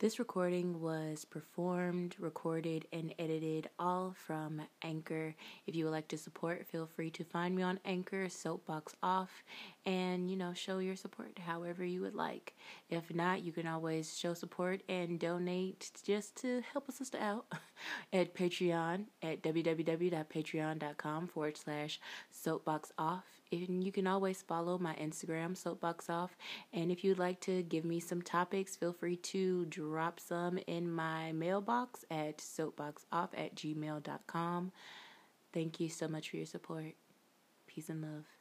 [0.00, 5.36] This recording was performed, recorded, and edited all from Anchor.
[5.68, 9.44] If you would like to support, feel free to find me on Anchor, Soapbox Off,
[9.86, 12.56] and you know, show your support however you would like.
[12.90, 17.46] If not, you can always show support and donate just to help a sister out
[18.12, 22.00] at Patreon at www.patreon.com forward slash
[22.32, 23.33] soapbox off.
[23.62, 26.36] And you can always follow my Instagram, Soapbox Off.
[26.72, 30.90] And if you'd like to give me some topics, feel free to drop some in
[30.90, 34.72] my mailbox at soapboxoff at gmail.com.
[35.52, 36.94] Thank you so much for your support.
[37.66, 38.33] Peace and love.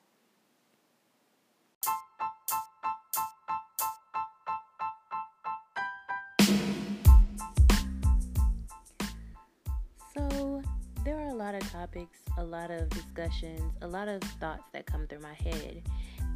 [11.83, 15.81] Topics, a lot of discussions, a lot of thoughts that come through my head.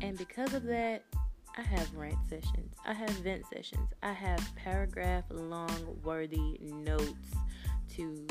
[0.01, 1.03] And because of that,
[1.57, 7.31] I have rant sessions, I have vent sessions, I have paragraph long worthy notes
[7.95, 8.27] to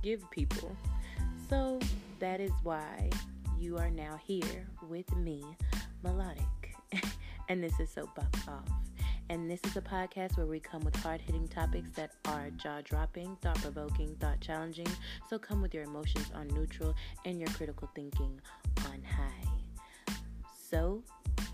[0.00, 0.76] give people.
[1.50, 1.80] So
[2.20, 3.10] that is why
[3.58, 5.44] you are now here with me,
[6.04, 6.76] Melodic.
[7.48, 8.68] and this is Soapbox Off.
[9.30, 12.80] And this is a podcast where we come with hard hitting topics that are jaw
[12.82, 14.88] dropping, thought provoking, thought challenging.
[15.28, 16.94] So come with your emotions on neutral
[17.26, 18.40] and your critical thinking
[18.86, 20.12] on high.
[20.70, 21.02] So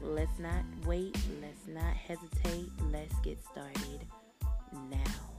[0.01, 4.07] let's not wait, let's not hesitate, let's get started
[4.91, 5.34] now.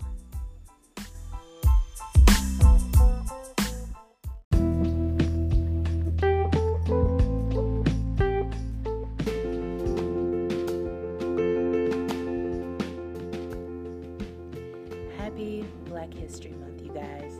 [16.16, 17.33] History Month, you guys.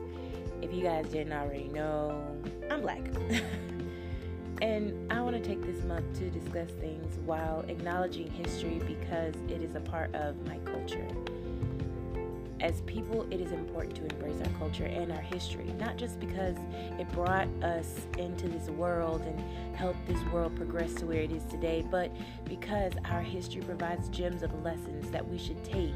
[0.62, 2.26] If you guys didn't already know,
[2.70, 3.02] I'm black.
[4.62, 9.62] and I want to take this month to discuss things while acknowledging history because it
[9.62, 11.08] is a part of my culture.
[12.62, 16.56] As people, it is important to embrace our culture and our history, not just because
[16.98, 21.44] it brought us into this world and helped this world progress to where it is
[21.46, 22.12] today, but
[22.46, 25.94] because our history provides gems of lessons that we should take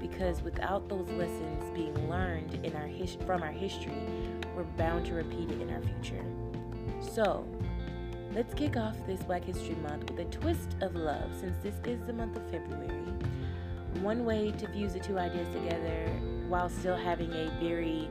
[0.00, 3.92] because without those lessons being learned in our his- from our history,
[4.56, 6.24] we're bound to repeat it in our future.
[7.00, 7.46] So,
[8.32, 12.00] let's kick off this Black History Month with a twist of love since this is
[12.06, 12.88] the month of February.
[14.00, 16.06] One way to fuse the two ideas together
[16.48, 18.08] while still having a very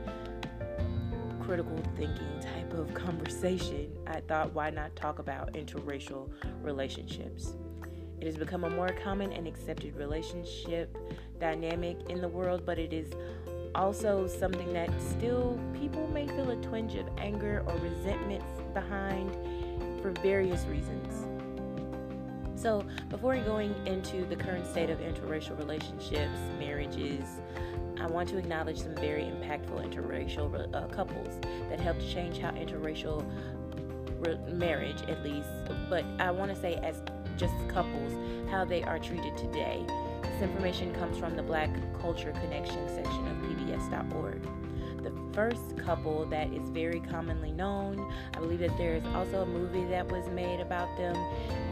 [1.40, 6.30] critical thinking type of conversation, I thought why not talk about interracial
[6.62, 7.56] relationships?
[8.20, 10.96] It has become a more common and accepted relationship
[11.38, 13.12] dynamic in the world, but it is
[13.76, 18.42] also something that still people may feel a twinge of anger or resentment
[18.74, 19.32] behind
[20.00, 21.26] for various reasons.
[22.54, 27.24] So, before going into the current state of interracial relationships, marriages,
[28.00, 31.38] I want to acknowledge some very impactful interracial uh, couples
[31.68, 33.24] that helped change how interracial
[34.18, 35.48] re- marriage, at least,
[35.90, 37.02] but I want to say as
[37.36, 38.12] just couples,
[38.50, 39.84] how they are treated today.
[40.36, 44.42] This information comes from the Black Culture Connection section of PBS.org.
[45.02, 49.46] The first couple that is very commonly known, I believe that there is also a
[49.46, 51.16] movie that was made about them.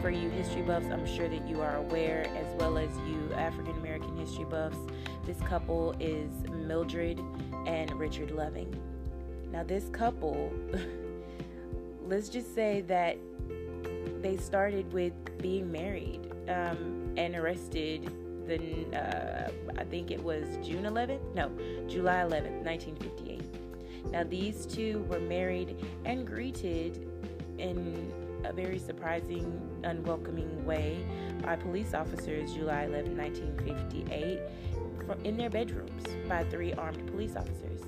[0.01, 3.73] For you history buffs, I'm sure that you are aware, as well as you African
[3.73, 4.79] American history buffs.
[5.27, 7.21] This couple is Mildred
[7.67, 8.75] and Richard Loving.
[9.51, 10.51] Now, this couple,
[12.07, 13.17] let's just say that
[14.23, 18.09] they started with being married um, and arrested
[18.47, 21.51] the uh, I think it was June 11th, no,
[21.87, 24.11] July 11th, 1958.
[24.11, 25.75] Now these two were married
[26.05, 27.07] and greeted
[27.57, 28.11] in
[28.43, 31.03] a very surprising, unwelcoming way
[31.41, 34.39] by police officers July 11, 1958,
[35.23, 37.81] in their bedrooms by three armed police officers.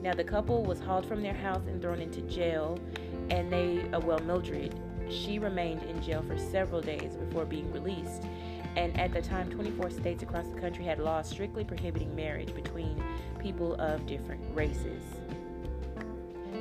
[0.00, 2.78] Now the couple was hauled from their house and thrown into jail,
[3.30, 4.74] and they, uh, well, Mildred
[5.10, 8.24] she remained in jail for several days before being released.
[8.76, 13.02] And at the time, 24 states across the country had laws strictly prohibiting marriage between
[13.38, 15.02] people of different races.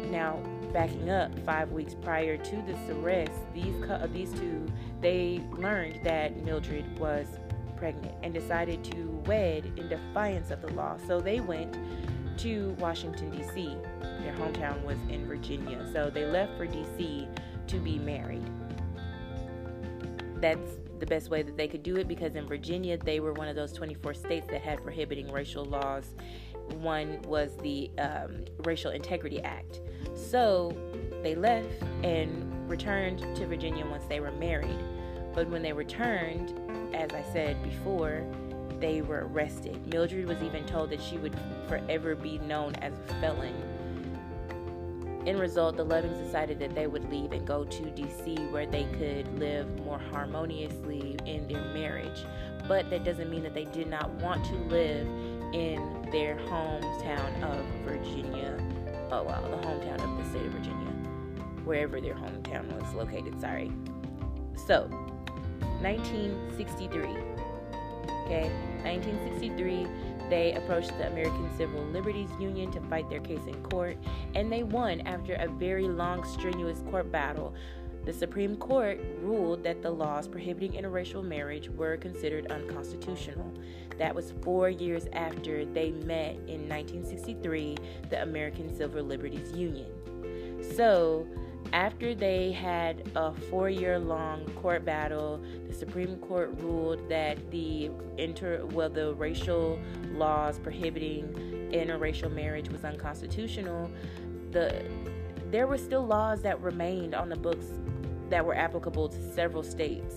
[0.09, 0.41] Now,
[0.73, 4.65] backing up five weeks prior to this arrest, these uh, these two
[5.01, 7.27] they learned that Mildred was
[7.77, 10.97] pregnant and decided to wed in defiance of the law.
[11.07, 11.77] So they went
[12.39, 13.75] to Washington D.C.
[14.01, 17.27] Their hometown was in Virginia, so they left for D.C
[17.69, 18.43] to be married.
[20.41, 23.47] That's the best way that they could do it because in Virginia, they were one
[23.47, 26.15] of those 24 states that had prohibiting racial laws.
[26.81, 29.81] One was the um, Racial Integrity Act.
[30.13, 30.75] So
[31.23, 31.67] they left
[32.03, 34.79] and returned to Virginia once they were married.
[35.33, 36.53] But when they returned,
[36.95, 38.23] as I said before,
[38.79, 39.87] they were arrested.
[39.87, 41.35] Mildred was even told that she would
[41.67, 43.53] forever be known as a felon.
[45.29, 48.85] In result, the Lovings decided that they would leave and go to DC where they
[48.85, 52.25] could live more harmoniously in their marriage.
[52.67, 55.05] But that doesn't mean that they did not want to live
[55.53, 58.57] in their hometown of Virginia.
[59.11, 60.87] Oh, wow, the hometown of the state of Virginia,
[61.63, 63.71] wherever their hometown was located, sorry.
[64.65, 64.87] So,
[65.81, 67.01] 1963.
[68.25, 68.49] Okay,
[68.81, 69.85] 1963,
[70.29, 73.97] they approached the American Civil Liberties Union to fight their case in court,
[74.35, 77.53] and they won after a very long, strenuous court battle.
[78.05, 83.51] The Supreme Court ruled that the laws prohibiting interracial marriage were considered unconstitutional.
[83.97, 87.77] That was four years after they met in 1963,
[88.09, 89.91] the American Civil Liberties Union.
[90.75, 91.27] So,
[91.73, 97.91] after they had a four year long court battle, the Supreme Court ruled that the
[98.17, 99.79] inter well the racial
[100.13, 101.27] laws prohibiting
[101.71, 103.91] interracial marriage was unconstitutional.
[104.51, 104.83] The
[105.51, 107.65] there were still laws that remained on the books
[108.29, 110.15] that were applicable to several states.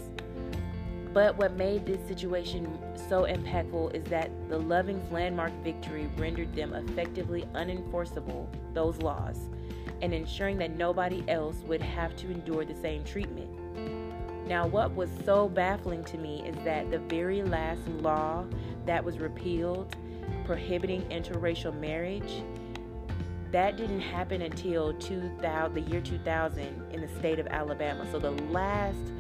[1.13, 2.79] But what made this situation
[3.09, 9.51] so impactful is that the Loving's landmark victory rendered them effectively unenforceable, those laws
[10.03, 13.49] and ensuring that nobody else would have to endure the same treatment.
[14.47, 18.45] Now, what was so baffling to me is that the very last law
[18.85, 19.97] that was repealed
[20.45, 22.43] prohibiting interracial marriage
[23.53, 28.07] that didn't happen until 2000, the year 2000 in the state of Alabama.
[28.11, 29.13] So the last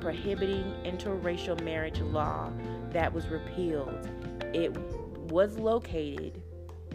[0.00, 2.50] prohibiting interracial marriage law
[2.92, 4.08] that was repealed,
[4.54, 4.74] it
[5.30, 6.40] was located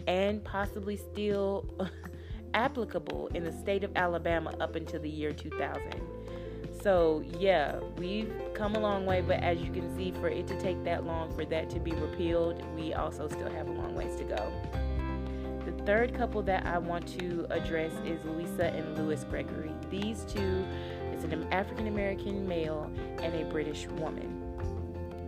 [0.06, 1.68] and possibly still
[2.56, 5.82] applicable in the state of Alabama up until the year 2000.
[6.82, 10.60] So, yeah, we've come a long way, but as you can see, for it to
[10.60, 14.16] take that long for that to be repealed, we also still have a long ways
[14.16, 14.52] to go.
[15.64, 19.72] The third couple that I want to address is Lisa and Louis Gregory.
[19.90, 20.64] These two,
[21.12, 24.42] it's an African American male and a British woman.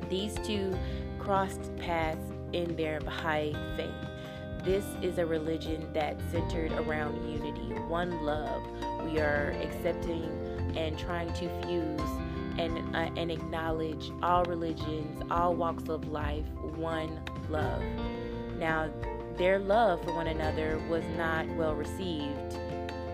[0.08, 0.78] These two
[1.18, 4.17] crossed paths in their Baha'i faith.
[4.64, 8.62] This is a religion that's centered around unity, one love.
[9.04, 10.30] We are accepting
[10.76, 12.10] and trying to fuse
[12.58, 16.44] and, uh, and acknowledge all religions, all walks of life,
[16.76, 17.82] one love.
[18.58, 18.90] Now,
[19.36, 22.58] their love for one another was not well received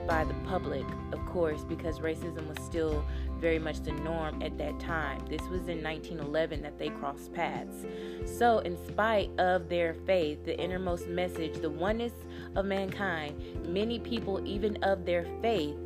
[0.07, 3.05] by the public, of course, because racism was still
[3.45, 5.23] very much the norm at that time.
[5.29, 7.85] This was in 1911 that they crossed paths.
[8.25, 12.15] So, in spite of their faith, the innermost message, the oneness
[12.57, 13.39] of mankind,
[13.69, 15.77] many people, even of their faith,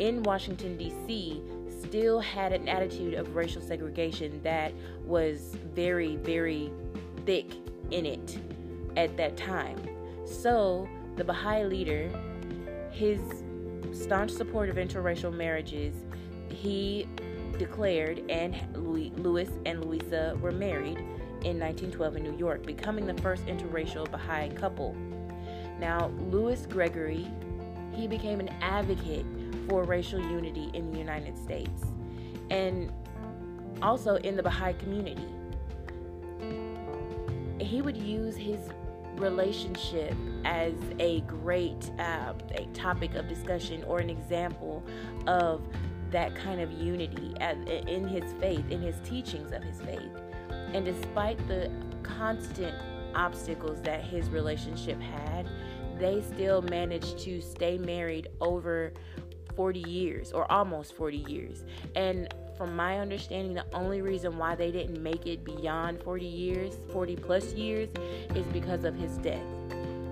[0.00, 1.40] in Washington, D.C.,
[1.80, 4.72] still had an attitude of racial segregation that
[5.04, 6.72] was very, very
[7.24, 7.52] thick
[7.92, 8.36] in it
[8.96, 9.80] at that time.
[10.24, 12.10] So, the Baha'i leader,
[12.90, 13.20] his
[13.92, 15.94] staunch support of interracial marriages,
[16.50, 17.06] he
[17.58, 20.98] declared, and Louis and Louisa were married
[21.44, 24.94] in 1912 in New York, becoming the first interracial Baha'i couple.
[25.78, 27.26] Now, Louis Gregory,
[27.92, 29.26] he became an advocate
[29.68, 31.82] for racial unity in the United States
[32.50, 32.92] and
[33.82, 35.26] also in the Baha'i community.
[37.58, 38.60] He would use his
[39.16, 44.84] relationship as a great uh, a topic of discussion or an example
[45.26, 45.66] of
[46.10, 47.34] that kind of unity
[47.86, 50.10] in his faith, in his teachings of his faith.
[50.72, 51.70] And despite the
[52.02, 52.74] constant
[53.14, 55.48] obstacles that his relationship had,
[55.98, 58.92] they still managed to stay married over
[59.54, 61.64] 40 years or almost 40 years.
[61.94, 66.74] And from my understanding, the only reason why they didn't make it beyond 40 years,
[66.92, 67.88] 40 plus years,
[68.34, 69.42] is because of his death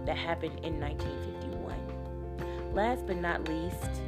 [0.07, 2.75] that happened in 1951.
[2.75, 4.03] Last but not least,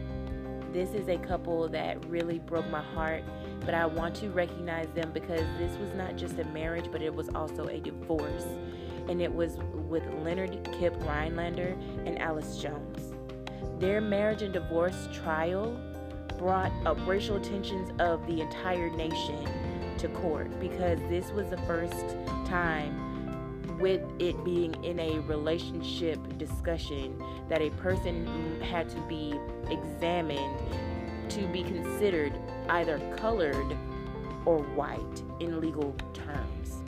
[0.77, 3.25] this is a couple that really broke my heart,
[3.61, 7.15] but I want to recognize them because this was not just a marriage, but it
[7.15, 8.45] was also a divorce.
[9.09, 13.15] And it was with Leonard Kip Rhinelander and Alice Jones.
[13.81, 15.81] Their marriage and divorce trial
[16.37, 19.49] brought up racial tensions of the entire nation
[19.97, 22.05] to court because this was the first
[22.45, 23.06] time
[23.79, 29.35] with it being in a relationship discussion that a person had to be
[29.71, 30.59] examined
[31.29, 32.33] to be considered
[32.69, 33.77] either colored
[34.45, 36.83] or white in legal terms.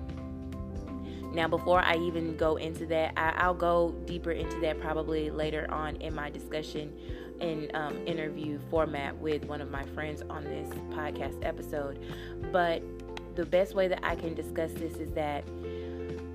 [1.33, 5.67] Now, before I even go into that, I, will go deeper into that probably later
[5.71, 6.93] on in my discussion
[7.41, 12.01] in um, interview format with one of my friends on this podcast episode.
[12.51, 12.83] But
[13.35, 15.45] the best way that I can discuss this is that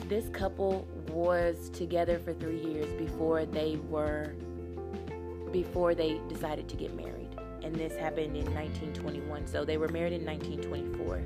[0.09, 4.33] this couple was together for three years before they were
[5.51, 7.29] before they decided to get married.
[7.63, 11.23] And this happened in 1921 so they were married in 1924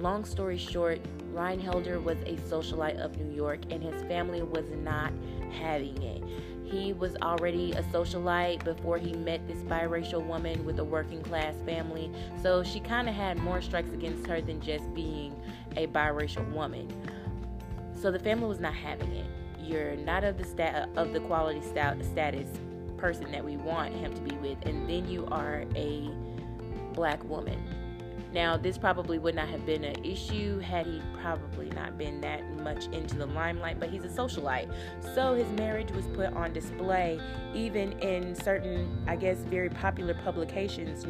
[0.00, 0.98] long story short
[1.32, 5.12] Rhinelander was a socialite of new york and his family was not
[5.52, 6.22] having it.
[6.64, 11.54] He was already a socialite before he met this biracial woman with a working class
[11.66, 12.12] family.
[12.42, 15.34] So she kind of had more strikes against her than just being
[15.76, 16.88] a biracial woman
[18.00, 19.26] so the family was not having it.
[19.60, 22.48] You're not of the stat of the quality stat- status
[22.96, 26.10] person that we want him to be with, and then you are a
[26.92, 27.62] black woman.
[28.32, 32.48] Now, this probably would not have been an issue had he probably not been that
[32.60, 34.72] much into the limelight, but he's a socialite.
[35.14, 37.20] So his marriage was put on display
[37.54, 41.06] even in certain, I guess, very popular publications,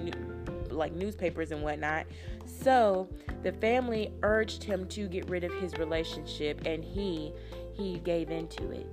[0.71, 2.07] like newspapers and whatnot.
[2.47, 3.09] So
[3.43, 7.33] the family urged him to get rid of his relationship, and he
[7.73, 8.87] he gave into it.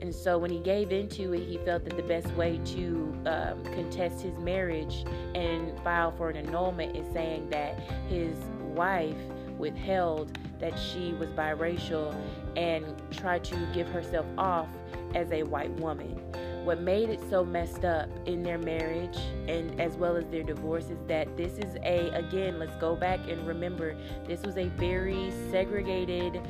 [0.00, 3.62] And so when he gave into it, he felt that the best way to um,
[3.64, 8.36] contest his marriage and file for an annulment is saying that his
[8.74, 9.16] wife
[9.58, 12.14] withheld that she was biracial
[12.56, 14.68] and tried to give herself off
[15.14, 16.18] as a white woman
[16.64, 19.16] what made it so messed up in their marriage
[19.48, 23.18] and as well as their divorce is that this is a again let's go back
[23.28, 26.40] and remember this was a very segregated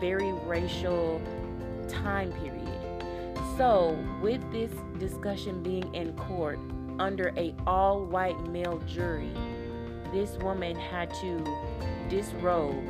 [0.00, 1.20] very racial
[1.88, 2.68] time period.
[3.56, 6.58] So with this discussion being in court
[6.98, 9.32] under a all white male jury
[10.12, 11.44] this woman had to
[12.08, 12.86] disrobe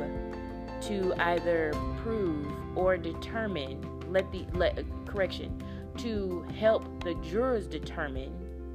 [0.81, 1.71] to either
[2.03, 3.81] prove or determine
[4.11, 5.59] let the let correction
[5.99, 8.33] to help the jurors determine,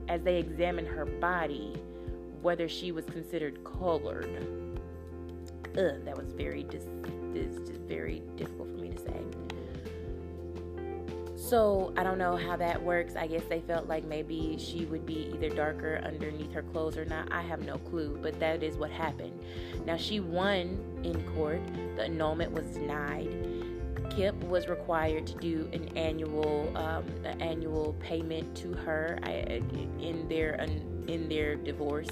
[0.09, 1.75] as they examine her body,
[2.43, 4.29] whether she was considered colored.
[5.79, 6.87] Ugh, that was very dis-
[7.87, 9.21] very difficult for me to say.
[11.37, 13.17] So I don't know how that works.
[13.17, 17.05] I guess they felt like maybe she would be either darker underneath her clothes or
[17.05, 17.33] not.
[17.33, 19.33] I have no clue, but that is what happened.
[19.85, 21.61] Now she won in court.
[21.97, 23.60] The annulment was denied
[24.11, 30.55] Kip was required to do an annual um, an annual payment to her in their
[31.07, 32.11] in their divorce.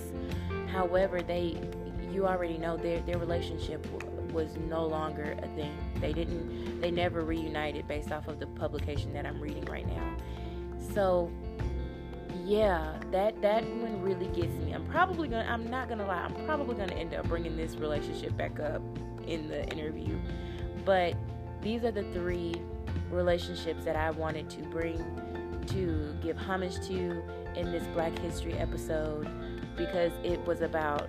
[0.68, 1.58] However, they
[2.10, 3.86] you already know their their relationship
[4.32, 5.76] was no longer a thing.
[6.00, 10.16] They didn't they never reunited based off of the publication that I'm reading right now.
[10.94, 11.30] So
[12.44, 14.72] yeah, that that one really gets me.
[14.72, 16.22] I'm probably gonna I'm not gonna lie.
[16.22, 18.82] I'm probably gonna end up bringing this relationship back up
[19.26, 20.18] in the interview,
[20.84, 21.14] but
[21.62, 22.54] these are the three
[23.10, 25.04] relationships that I wanted to bring
[25.66, 27.22] to give homage to
[27.56, 29.28] in this Black History episode
[29.76, 31.08] because it was about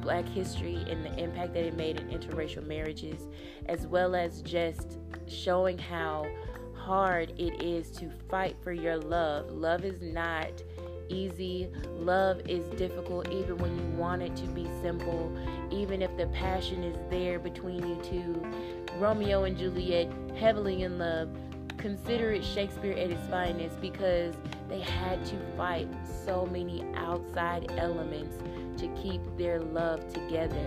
[0.00, 3.22] Black history and the impact that it made in interracial marriages,
[3.66, 6.26] as well as just showing how
[6.74, 9.50] hard it is to fight for your love.
[9.50, 10.62] Love is not
[11.08, 11.70] easy.
[11.96, 15.34] Love is difficult even when you want it to be simple,
[15.70, 18.83] even if the passion is there between you two.
[18.96, 21.28] Romeo and Juliet, heavily in love.
[21.76, 24.34] Consider it Shakespeare at its finest because
[24.68, 25.88] they had to fight
[26.24, 28.36] so many outside elements
[28.80, 30.66] to keep their love together.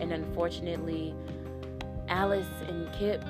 [0.00, 1.14] And unfortunately,
[2.08, 3.24] Alice and Kip,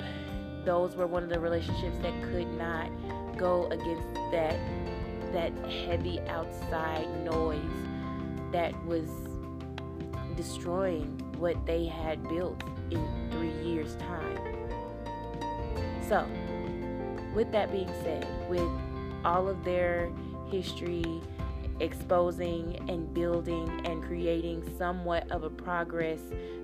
[0.65, 2.89] those were one of the relationships that could not
[3.37, 4.59] go against that
[5.31, 5.53] that
[5.85, 7.61] heavy outside noise
[8.51, 9.07] that was
[10.35, 14.37] destroying what they had built in three years' time.
[16.07, 16.25] So,
[17.35, 18.69] with that being said, with
[19.23, 20.11] all of their
[20.49, 21.21] history
[21.79, 26.19] exposing and building and creating somewhat of a progress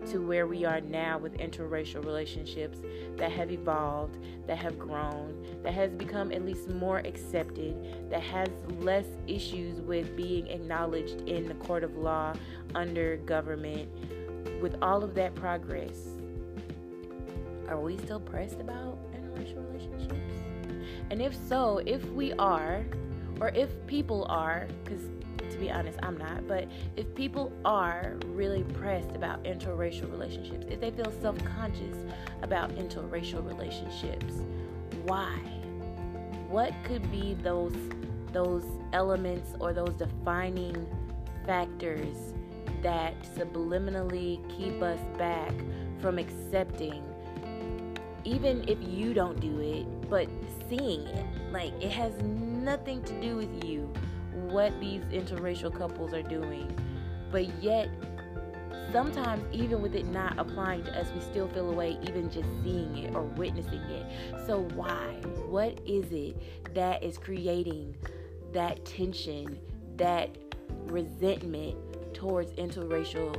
[0.08, 2.80] to where we are now with interracial relationships
[3.16, 4.18] that have evolved,
[4.48, 10.16] that have grown, that has become at least more accepted, that has less issues with
[10.16, 12.34] being acknowledged in the court of law
[12.76, 13.90] under government.
[14.62, 16.15] With all of that progress,
[17.68, 20.34] are we still pressed about interracial relationships?
[21.10, 22.86] And if so, if we are,
[23.40, 25.04] or if people are, because
[25.52, 30.82] to be honest, I'm not, but if people are really pressed about interracial relationships, if
[30.82, 31.98] they feel self conscious
[32.42, 34.34] about interracial relationships,
[35.04, 35.36] why?
[36.50, 37.76] What could be those
[38.32, 40.86] those elements or those defining
[41.46, 42.34] factors
[42.82, 45.54] that subliminally keep us back
[46.02, 47.02] from accepting
[48.26, 50.28] even if you don't do it, but
[50.68, 51.26] seeing it.
[51.52, 53.94] Like it has nothing to do with you
[54.34, 56.68] what these interracial couples are doing,
[57.32, 57.90] but yet
[58.92, 62.98] sometimes even with it not applying to us, we still feel away even just seeing
[62.98, 64.06] it or witnessing it.
[64.46, 65.22] So why?
[65.48, 67.96] What is it that is creating
[68.54, 69.60] that tension,
[69.98, 70.36] that
[70.86, 71.76] resentment
[72.14, 73.36] towards interracial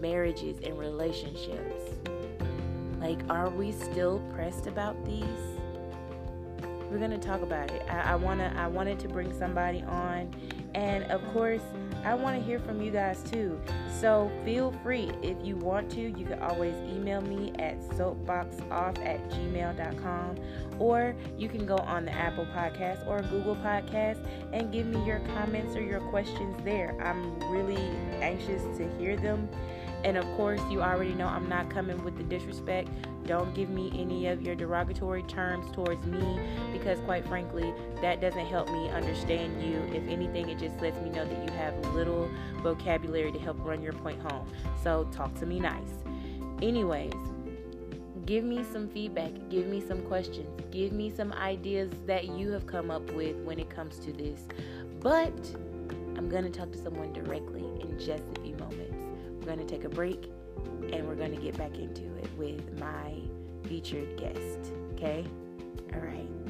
[0.00, 2.13] marriages and relationships?
[3.04, 5.26] Like, are we still pressed about these?
[6.90, 7.82] We're gonna talk about it.
[7.86, 10.34] I, I wanna I wanted to bring somebody on
[10.74, 11.60] and of course
[12.02, 13.60] I want to hear from you guys too.
[14.00, 19.30] So feel free if you want to, you can always email me at soapboxoff at
[19.30, 20.36] gmail.com
[20.78, 24.18] or you can go on the Apple Podcast or Google Podcast
[24.54, 26.96] and give me your comments or your questions there.
[27.02, 27.82] I'm really
[28.22, 29.46] anxious to hear them.
[30.04, 32.90] And of course, you already know I'm not coming with the disrespect.
[33.26, 36.38] Don't give me any of your derogatory terms towards me
[36.74, 39.78] because, quite frankly, that doesn't help me understand you.
[39.96, 42.30] If anything, it just lets me know that you have little
[42.62, 44.46] vocabulary to help run your point home.
[44.82, 46.04] So, talk to me nice.
[46.60, 47.14] Anyways,
[48.26, 52.66] give me some feedback, give me some questions, give me some ideas that you have
[52.66, 54.40] come up with when it comes to this.
[55.00, 55.32] But
[56.16, 58.53] I'm going to talk to someone directly in just a few.
[59.44, 60.30] We're going to take a break
[60.90, 63.12] and we're going to get back into it with my
[63.68, 64.72] featured guest.
[64.94, 65.22] Okay?
[65.92, 66.43] All right.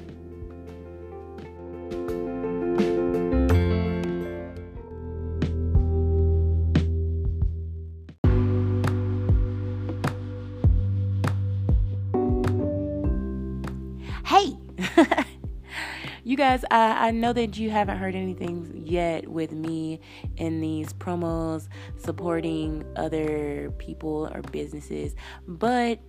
[16.35, 20.01] You guys, I, I know that you haven't heard anything yet with me
[20.37, 25.15] in these promos supporting other people or businesses,
[25.47, 26.01] but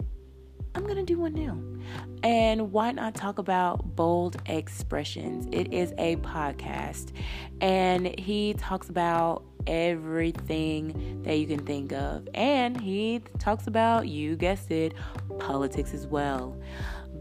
[0.74, 1.60] I'm going to do one now.
[2.24, 5.48] And why not talk about Bold Expressions?
[5.52, 7.12] It is a podcast,
[7.62, 12.28] and he talks about everything that you can think of.
[12.34, 14.96] And he talks about, you guessed it,
[15.38, 16.60] politics as well.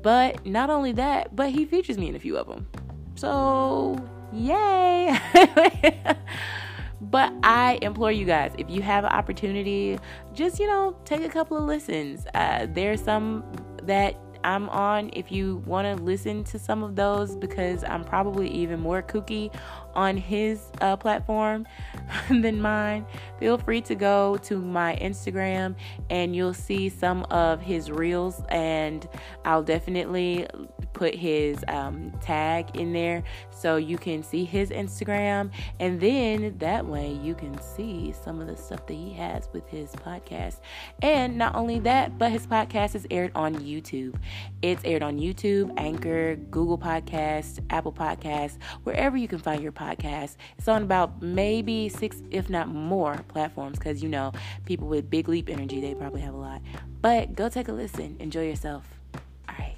[0.03, 2.67] But not only that, but he features me in a few of them.
[3.17, 3.97] So,
[4.33, 5.17] yay!
[7.01, 9.99] but I implore you guys, if you have an opportunity,
[10.33, 12.27] just, you know, take a couple of listens.
[12.35, 13.45] Uh, there's some
[13.85, 18.49] that I'm on if you want to listen to some of those because I'm probably
[18.51, 19.55] even more kooky
[19.95, 21.67] on his uh, platform
[22.29, 23.07] than mine.
[23.39, 25.75] Feel free to go to my Instagram
[26.11, 29.09] and you'll see some of his reels, and
[29.45, 30.47] I'll definitely
[30.93, 36.87] put his um, tag in there so you can see his Instagram, and then that
[36.87, 40.61] way you can see some of the stuff that he has with his podcast.
[41.03, 44.15] And not only that, but his podcast is aired on YouTube.
[44.63, 49.84] It's aired on YouTube, Anchor, Google Podcasts, Apple Podcasts, wherever you can find your podcast.
[50.59, 54.33] It's on about maybe six, if not more, platforms because you know,
[54.65, 56.61] people with big leap energy, they probably have a lot.
[57.01, 58.17] But go take a listen.
[58.21, 58.87] Enjoy yourself.
[59.49, 59.77] All right.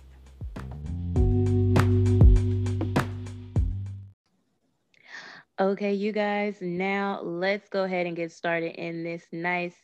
[5.58, 9.74] Okay, you guys, now let's go ahead and get started in this nice,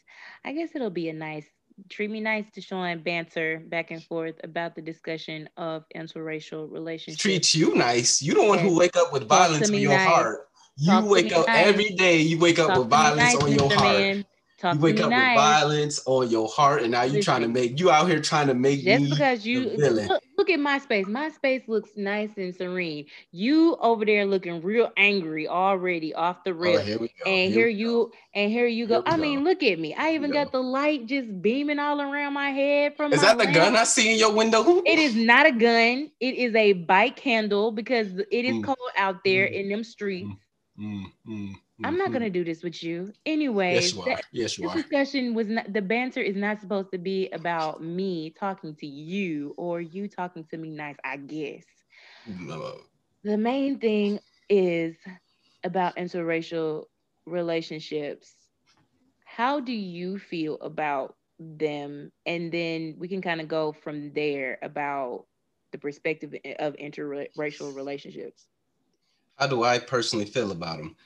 [0.45, 1.47] I guess it'll be a nice,
[1.89, 7.23] treat me nice to showing banter back and forth about the discussion of interracial relationships.
[7.23, 8.23] Treat you nice.
[8.23, 10.09] You the one who wake up with violence in your nice.
[10.09, 10.49] heart.
[10.77, 11.67] You Talk wake up nice.
[11.67, 13.75] every day, you wake up Talk with violence nice, on your Mr.
[13.75, 13.99] heart.
[13.99, 14.25] Man.
[14.59, 17.81] Talk you wake up with violence on your heart, and now you trying to make
[17.81, 21.07] you out here trying to make just because you look, look, at my space.
[21.07, 23.07] My space looks nice and serene.
[23.31, 26.81] You over there looking real angry already off the rip.
[26.81, 28.13] Oh, here and here, here you go.
[28.35, 28.95] and here you go.
[28.95, 29.23] Here I go.
[29.23, 29.95] mean, look at me.
[29.95, 33.13] I even got the light just beaming all around my head from.
[33.13, 34.83] Is that the gun I see in your window?
[34.85, 36.11] It is not a gun.
[36.21, 38.65] It is a bike handle because it is mm.
[38.65, 39.53] cold out there mm.
[39.53, 40.31] in them streets.
[40.79, 41.55] Mm.
[41.83, 41.89] Mm, mm.
[41.89, 42.33] I'm not gonna mm-hmm.
[42.33, 43.13] do this with you.
[43.27, 44.21] Anyway, yes, you are.
[44.33, 44.83] Yes, you this are.
[44.83, 49.55] discussion was not the banter is not supposed to be about me talking to you
[49.57, 51.65] or you talking to me nice, I guess.
[52.27, 52.79] No.
[53.25, 54.97] The main thing is
[55.65, 56.85] about interracial
[57.27, 58.33] relationships.
[59.25, 62.13] How do you feel about them?
[62.27, 65.27] And then we can kind of go from there about
[65.73, 68.47] the perspective of interracial relationships.
[69.37, 70.97] How do I personally feel about them?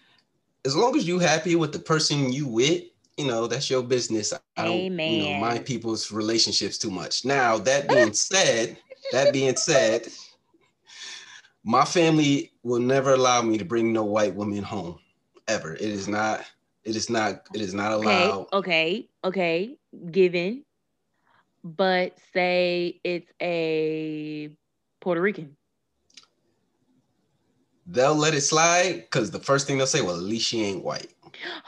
[0.67, 2.83] As long as you happy with the person you with,
[3.17, 4.35] you know, that's your business.
[4.57, 5.13] I don't Amen.
[5.13, 7.25] you know mind people's relationships too much.
[7.25, 8.77] Now, that being said,
[9.13, 10.09] that being said,
[11.65, 14.99] my family will never allow me to bring no white woman home.
[15.49, 15.75] Ever.
[15.75, 16.45] It is not,
[16.83, 18.49] it is not, it is not allowed.
[18.53, 20.11] Okay, okay, okay.
[20.11, 20.65] Given.
[21.63, 24.51] But say it's a
[25.01, 25.57] Puerto Rican
[27.87, 30.85] they'll let it slide because the first thing they'll say, well, at least she ain't
[30.85, 31.13] white.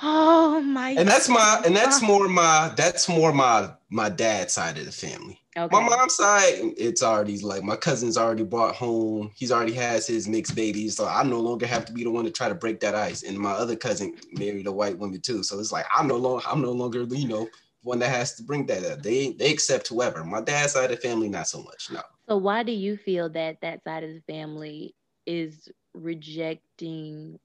[0.02, 0.90] Oh my!
[0.90, 4.92] And that's my and that's more my that's more my my dad's side of the
[4.92, 5.40] family.
[5.57, 5.76] Okay.
[5.76, 9.31] My mom's side, it's already like my cousin's already bought home.
[9.35, 12.24] He's already has his mixed babies, so I no longer have to be the one
[12.24, 13.24] to try to break that ice.
[13.24, 16.44] And my other cousin married a white woman too, so it's like I'm no longer
[16.48, 17.48] I'm no longer you know
[17.83, 19.02] one that has to bring that up.
[19.02, 20.24] They they accept whoever.
[20.24, 21.90] My dad's side of the family, not so much.
[21.90, 22.02] No.
[22.28, 24.94] So why do you feel that that side of the family
[25.26, 27.38] is rejecting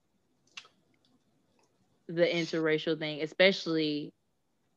[2.08, 4.12] the interracial thing, especially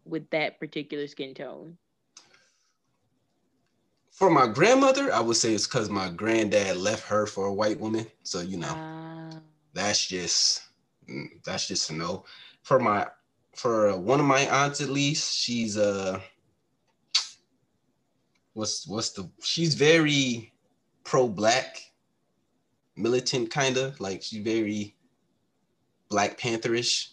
[0.04, 1.76] with that particular skin tone?
[4.10, 7.78] For my grandmother, I would say it's because my granddad left her for a white
[7.78, 8.06] woman.
[8.22, 9.40] So you know, uh,
[9.74, 10.62] that's just
[11.08, 12.24] mm, that's just a no.
[12.62, 13.06] For my
[13.54, 16.20] for one of my aunts at least, she's uh
[18.54, 20.52] what's what's the she's very
[21.04, 21.80] pro-black,
[22.96, 24.94] militant kind of like she's very
[26.08, 27.10] Black Pantherish.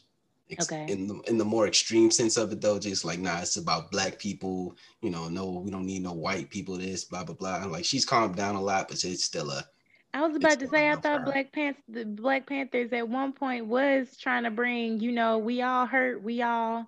[0.62, 0.86] Okay.
[0.88, 3.90] In the in the more extreme sense of it though, just like nah, it's about
[3.90, 4.76] black people.
[5.02, 6.78] You know, no, we don't need no white people.
[6.78, 7.66] This blah blah blah.
[7.66, 9.66] Like she's calmed down a lot, but it's still a
[10.14, 13.66] I was about to say, I thought Black Panther, the Black Panthers at one point
[13.66, 16.88] was trying to bring, you know, we all hurt, we all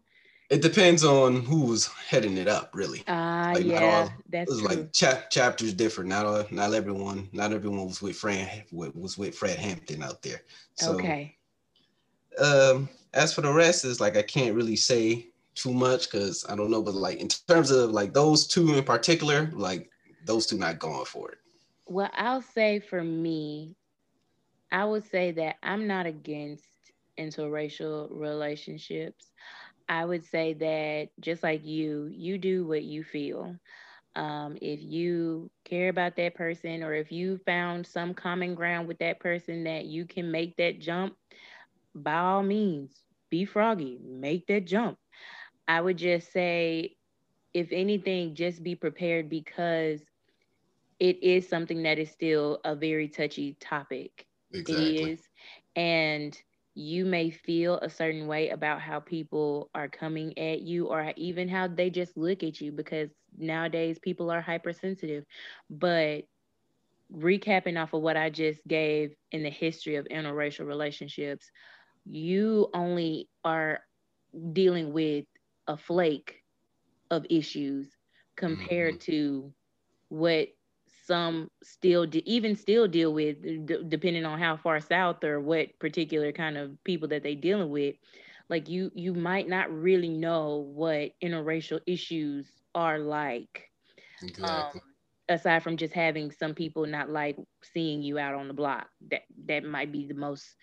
[0.49, 3.03] it depends on who's heading it up, really.
[3.07, 4.67] Ah, uh, like yeah, all, that's it was true.
[4.67, 6.09] like cha- chapters different.
[6.09, 10.41] Not all, not everyone, not everyone was with Fred was with Fred Hampton out there.
[10.75, 11.35] So, okay.
[12.39, 16.55] Um, as for the rest, is like I can't really say too much because I
[16.55, 19.89] don't know, but like in terms of like those two in particular, like
[20.25, 21.37] those two not going for it.
[21.87, 23.75] Well, I'll say for me,
[24.71, 26.65] I would say that I'm not against
[27.17, 29.31] interracial relationships.
[29.89, 33.55] I would say that just like you, you do what you feel.
[34.15, 38.99] Um, if you care about that person or if you found some common ground with
[38.99, 41.15] that person that you can make that jump,
[41.95, 44.97] by all means, be froggy, make that jump.
[45.67, 46.95] I would just say,
[47.53, 50.03] if anything, just be prepared because
[50.99, 54.25] it is something that is still a very touchy topic.
[54.53, 54.65] Exactly.
[54.65, 54.69] It
[55.19, 55.29] is.
[55.75, 56.37] And
[56.75, 61.47] you may feel a certain way about how people are coming at you or even
[61.47, 65.23] how they just look at you because nowadays people are hypersensitive.
[65.69, 66.25] But
[67.13, 71.49] recapping off of what I just gave in the history of interracial relationships,
[72.05, 73.79] you only are
[74.51, 75.25] dealing with
[75.67, 76.43] a flake
[77.09, 77.87] of issues
[78.35, 79.11] compared mm-hmm.
[79.11, 79.53] to
[80.09, 80.49] what
[81.05, 85.77] some still de- even still deal with d- depending on how far south or what
[85.79, 87.95] particular kind of people that they dealing with
[88.49, 93.69] like you you might not really know what interracial issues are like
[94.21, 94.43] exactly.
[94.43, 94.81] um,
[95.29, 99.21] aside from just having some people not like seeing you out on the block that
[99.47, 100.55] that might be the most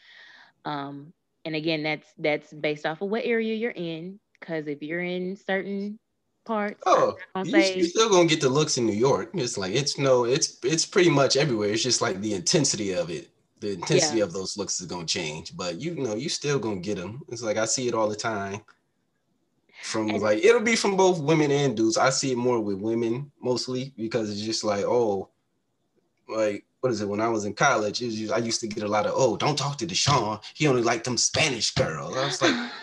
[0.65, 1.13] um
[1.45, 5.37] and again that's that's based off of what area you're in because if you're in
[5.37, 5.99] certain
[6.45, 6.83] parts.
[6.87, 9.31] Oh, you, you're still gonna get the looks in New York.
[9.35, 11.71] It's like it's no, it's it's pretty much everywhere.
[11.71, 13.31] It's just like the intensity of it.
[13.61, 14.25] The intensity yeah.
[14.25, 17.23] of those looks is gonna change, but you know, you still gonna get them.
[17.29, 18.61] It's like I see it all the time.
[19.83, 21.99] From and, like it'll be from both women and dudes.
[21.99, 25.29] I see it more with women mostly because it's just like oh,
[26.29, 27.09] like what is it?
[27.09, 29.57] When I was in college, just, I used to get a lot of oh, don't
[29.57, 30.43] talk to Deshaun.
[30.55, 32.17] He only like them Spanish girls.
[32.17, 32.71] I was like.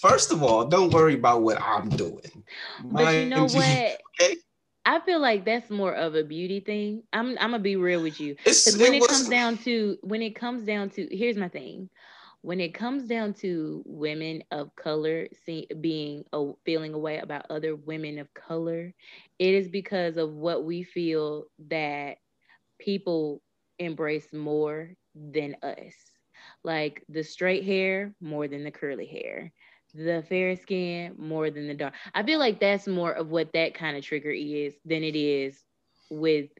[0.00, 2.44] First of all, don't worry about what I'm doing.
[2.84, 3.98] But you know what?
[4.20, 4.36] Okay?
[4.84, 7.02] I feel like that's more of a beauty thing.
[7.12, 8.36] I'm I'm gonna be real with you.
[8.78, 11.90] When it, it comes down to when it comes down to here's my thing.
[12.42, 17.46] When it comes down to women of color see, being a, feeling a way about
[17.50, 18.94] other women of color,
[19.38, 22.18] it is because of what we feel that
[22.78, 23.42] people
[23.80, 25.92] embrace more than us.
[26.62, 29.52] Like the straight hair more than the curly hair
[29.98, 31.94] the fair skin more than the dark.
[32.14, 35.64] I feel like that's more of what that kind of trigger is than it is
[36.10, 36.50] with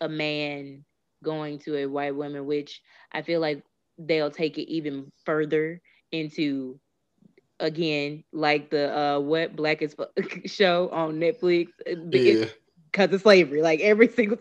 [0.00, 0.84] a man
[1.22, 3.62] going to a white woman, which I feel like
[3.98, 5.80] they'll take it even further
[6.12, 6.78] into
[7.60, 9.96] again like the uh what black is
[10.46, 12.50] show on netflix uh, because
[12.96, 13.04] yeah.
[13.04, 14.38] of slavery like every single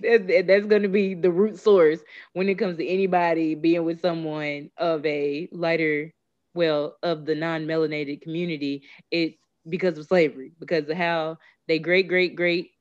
[0.00, 2.00] that's going to be the root source
[2.32, 6.12] when it comes to anybody being with someone of a lighter
[6.58, 9.36] well of the non-melanated community it's
[9.68, 12.72] because of slavery because of how they great great great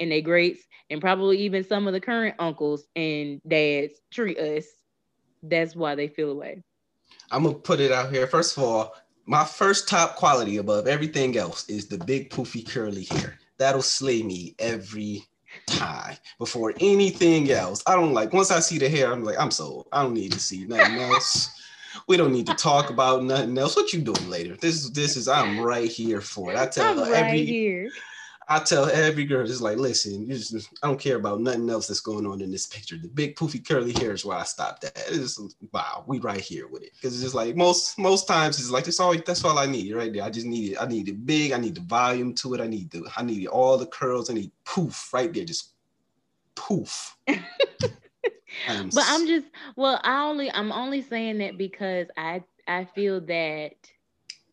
[0.00, 4.64] and they greats and probably even some of the current uncles and dads treat us
[5.42, 6.62] that's why they feel away.
[7.30, 8.26] I'm gonna put it out here.
[8.26, 8.94] First of all
[9.26, 13.38] my first top quality above everything else is the big poofy curly hair.
[13.58, 15.24] That'll slay me every
[15.66, 16.16] time.
[16.38, 19.88] Before anything else i don't like once i see the hair i'm like i'm sold.
[19.90, 21.48] I don't need to see nothing else
[22.06, 23.76] we don't need to talk about nothing else.
[23.76, 24.56] What you doing later?
[24.56, 26.58] This this is I'm right here for it.
[26.58, 27.90] I tell every here.
[28.48, 31.98] I tell every girl, just like, listen, just, I don't care about nothing else that's
[31.98, 32.96] going on in this picture.
[32.96, 34.96] The big poofy curly hair is why I stopped at.
[35.08, 35.40] It's
[35.72, 36.92] wow, we right here with it.
[36.94, 39.92] Because it's just like most most times it's like that's all that's all I need
[39.92, 40.22] right there.
[40.22, 40.78] I just need it.
[40.80, 41.52] I need it big.
[41.52, 42.60] I need the volume to it.
[42.60, 44.30] I need the I need all the curls.
[44.30, 45.44] I need poof right there.
[45.44, 45.72] Just
[46.54, 47.16] poof.
[48.68, 53.20] I'm but I'm just well, I only I'm only saying that because I I feel
[53.22, 53.72] that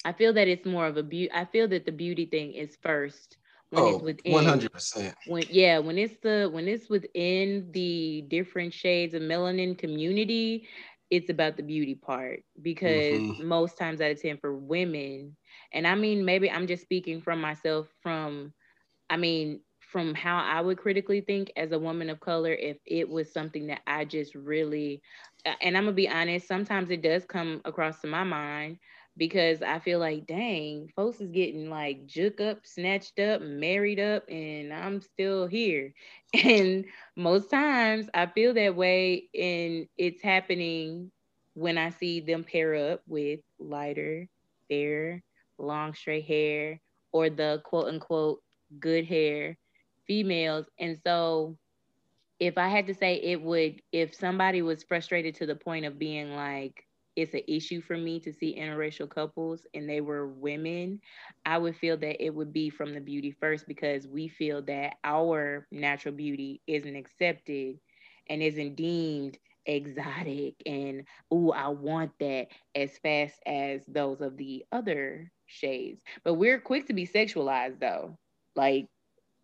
[0.06, 1.32] I feel that it's more of a beauty.
[1.34, 3.38] I feel that the beauty thing is first
[3.70, 5.14] when oh, it's within 100%.
[5.28, 10.68] When yeah, when it's the when it's within the different shades of melanin community,
[11.10, 13.48] it's about the beauty part because mm-hmm.
[13.48, 15.36] most times out of 10 for women,
[15.72, 18.54] and I mean maybe I'm just speaking from myself from
[19.10, 19.62] I mean
[19.94, 23.68] from how I would critically think as a woman of color if it was something
[23.70, 25.04] that I just really
[25.62, 28.80] and I'm gonna be honest, sometimes it does come across to my mind
[29.18, 34.24] because I feel like, dang, folks is getting like juke up, snatched up, married up,
[34.30, 35.94] and I'm still here.
[36.44, 36.86] And
[37.18, 41.12] most times I feel that way, and it's happening
[41.56, 44.28] when I see them pair up with lighter,
[44.70, 45.24] fair,
[45.60, 48.42] long, straight hair, or the quote unquote
[48.80, 49.58] good hair
[50.08, 50.66] females.
[50.80, 51.58] And so
[52.40, 56.00] if I had to say it would, if somebody was frustrated to the point of
[56.00, 56.86] being like,
[57.16, 61.00] it's an issue for me to see interracial couples and they were women,
[61.46, 64.96] I would feel that it would be from the beauty first because we feel that
[65.04, 67.80] our natural beauty isn't accepted
[68.30, 74.66] and isn't deemed exotic and oh I want that as fast as those of the
[74.72, 76.02] other shades.
[76.24, 78.18] But we're quick to be sexualized though.
[78.56, 78.88] Like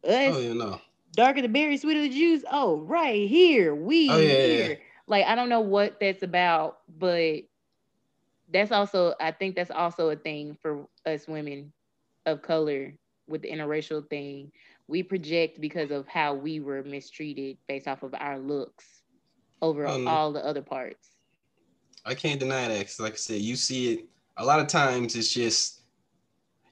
[0.03, 0.81] us, oh, yeah, no.
[1.13, 2.43] darker the berry, sweeter the juice.
[2.51, 4.69] Oh, right here, we oh, yeah, here.
[4.69, 4.75] Yeah.
[5.07, 7.41] Like I don't know what that's about, but
[8.51, 11.73] that's also I think that's also a thing for us women
[12.25, 12.93] of color
[13.27, 14.51] with the interracial thing.
[14.87, 19.03] We project because of how we were mistreated based off of our looks
[19.61, 21.09] over um, all the other parts.
[22.05, 24.05] I can't deny that because, like I said, you see it
[24.37, 25.15] a lot of times.
[25.15, 25.78] It's just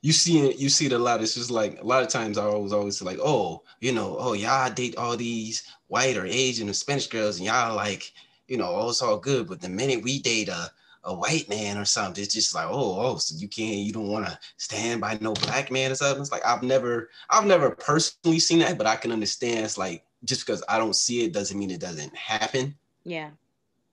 [0.08, 0.58] you see it.
[0.58, 1.22] You see it a lot.
[1.22, 4.32] It's just like a lot of times I was always like, oh, you know, oh
[4.32, 8.13] y'all date all these white or Asian or Spanish girls, and y'all like,
[8.48, 9.50] you know, oh it's all good.
[9.50, 10.72] But the minute we date a
[11.04, 12.24] a white man or something.
[12.24, 15.34] It's just like, oh, oh, so you can't, you don't want to stand by no
[15.34, 16.22] black man or something.
[16.22, 19.65] It's like I've never, I've never personally seen that, but I can understand.
[19.65, 22.76] It's like just because I don't see it doesn't mean it doesn't happen.
[23.04, 23.32] Yeah.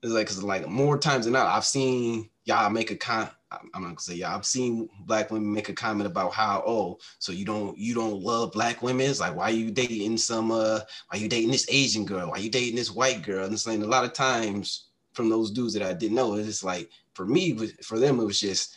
[0.04, 3.26] It's like, cause like more times than not, I've seen y'all make a con.
[3.50, 4.36] I'm not gonna say y'all.
[4.36, 8.20] I've seen black women make a comment about how, oh, so you don't you don't
[8.20, 9.08] love black women?
[9.08, 12.30] It's like why are you dating some uh why you dating this Asian girl?
[12.30, 13.46] Why you dating this white girl?
[13.46, 16.62] And it's like a lot of times from those dudes that I didn't know, it's
[16.62, 18.76] like for me, for them, it was just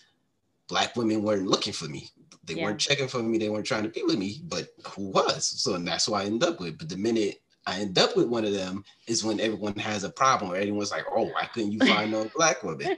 [0.70, 2.10] black women weren't looking for me.
[2.46, 2.64] They yeah.
[2.64, 3.38] weren't checking for me.
[3.38, 5.46] They weren't trying to be with me, but who was?
[5.62, 6.78] So and that's why I ended up with.
[6.78, 10.10] But the minute I end up with one of them is when everyone has a
[10.10, 10.52] problem.
[10.52, 12.98] Or everyone's like, "Oh, why couldn't you find no black woman?"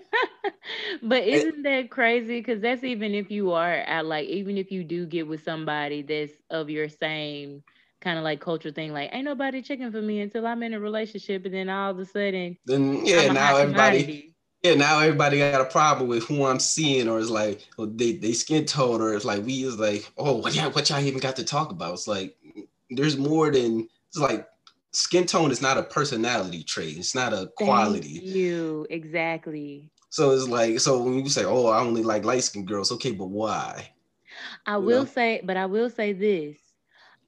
[1.04, 2.40] but isn't that crazy?
[2.40, 6.04] Because that's even if you are at like, even if you do get with somebody
[6.04, 7.64] that's of your same
[8.00, 10.80] kind of like cultural thing, like ain't nobody checking for me until I'm in a
[10.80, 15.62] relationship, and then all of a sudden, then yeah, now everybody yeah, now everybody got
[15.62, 19.14] a problem with who I'm seeing, or it's like well, they they skin tone, or
[19.14, 21.94] it's like we is like, oh, what y'all, what y'all even got to talk about?
[21.94, 22.36] It's like
[22.90, 24.48] there's more than it's like
[24.92, 26.98] skin tone is not a personality trait.
[26.98, 28.20] It's not a quality.
[28.20, 29.90] Thank you exactly.
[30.10, 33.12] So it's like so when you say, oh, I only like light skinned girls, okay,
[33.12, 33.90] but why?
[34.66, 35.10] I you will know?
[35.10, 36.58] say, but I will say this.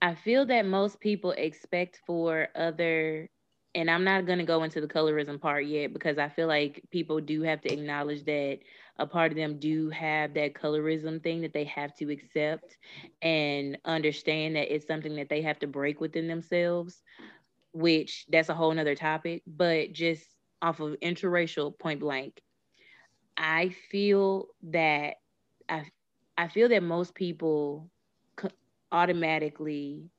[0.01, 3.29] I feel that most people expect for other
[3.73, 6.83] and I'm not going to go into the colorism part yet because I feel like
[6.91, 8.59] people do have to acknowledge that
[8.97, 12.77] a part of them do have that colorism thing that they have to accept
[13.21, 17.01] and understand that it's something that they have to break within themselves,
[17.73, 19.43] which that's a whole nother topic.
[19.47, 20.25] But just
[20.61, 22.41] off of interracial point blank,
[23.37, 25.15] I feel that
[25.69, 25.85] I,
[26.37, 27.89] I feel that most people
[28.91, 30.09] automatically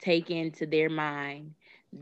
[0.00, 1.54] take into their mind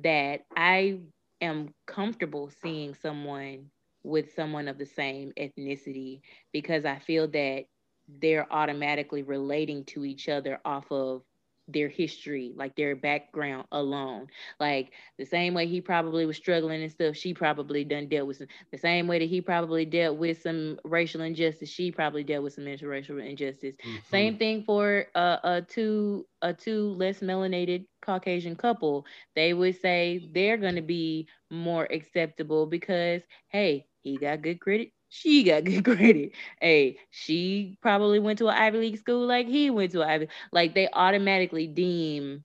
[0.02, 1.00] that I
[1.40, 3.70] am comfortable seeing someone
[4.02, 6.20] with someone of the same ethnicity
[6.52, 7.64] because I feel that
[8.08, 11.22] they're automatically relating to each other off of
[11.68, 14.28] their history, like their background alone.
[14.60, 18.38] Like the same way he probably was struggling and stuff, she probably done dealt with
[18.38, 22.44] some, the same way that he probably dealt with some racial injustice, she probably dealt
[22.44, 23.74] with some interracial injustice.
[23.76, 23.96] Mm-hmm.
[24.10, 29.04] Same thing for uh, a two a two less melanated Caucasian couple.
[29.34, 35.44] They would say they're gonna be more acceptable because hey, he got good credit she
[35.44, 36.32] got good credit.
[36.60, 40.28] Hey, she probably went to an Ivy League school like he went to an Ivy.
[40.52, 42.44] Like they automatically deem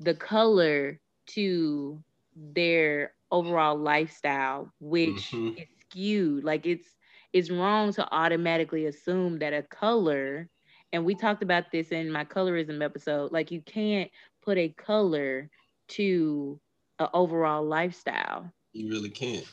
[0.00, 2.02] the color to
[2.36, 5.58] their overall lifestyle, which mm-hmm.
[5.58, 6.44] is skewed.
[6.44, 6.86] Like it's
[7.32, 10.48] it's wrong to automatically assume that a color,
[10.92, 14.10] and we talked about this in my colorism episode, like you can't
[14.42, 15.50] put a color
[15.88, 16.60] to
[16.98, 18.52] an overall lifestyle.
[18.72, 19.46] You really can't.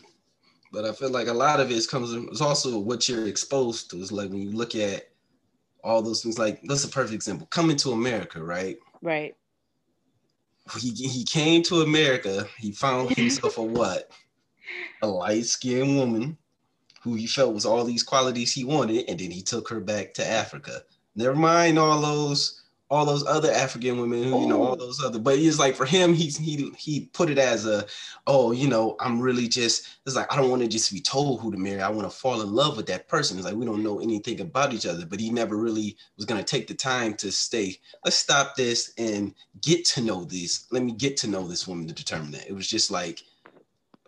[0.71, 3.97] But I feel like a lot of it comes it's also what you're exposed to.
[3.97, 5.09] It's like when you look at
[5.83, 7.47] all those things, like that's a perfect example.
[7.47, 8.77] Coming to America, right?
[9.01, 9.35] Right.
[10.79, 14.09] He he came to America, he found himself a what?
[15.01, 16.37] A light-skinned woman
[17.03, 20.13] who he felt was all these qualities he wanted, and then he took her back
[20.13, 20.83] to Africa.
[21.15, 22.60] Never mind all those
[22.91, 24.75] all those other African women, who, you know, all oh.
[24.75, 25.17] those other.
[25.17, 27.85] But it's like for him, he's he he put it as a,
[28.27, 29.87] oh, you know, I'm really just.
[30.05, 31.81] It's like I don't want to just be told who to marry.
[31.81, 33.37] I want to fall in love with that person.
[33.37, 35.05] It's like we don't know anything about each other.
[35.05, 37.77] But he never really was gonna take the time to stay.
[38.03, 40.67] Let's stop this and get to know this.
[40.71, 42.47] Let me get to know this woman to determine that.
[42.47, 43.23] It was just like.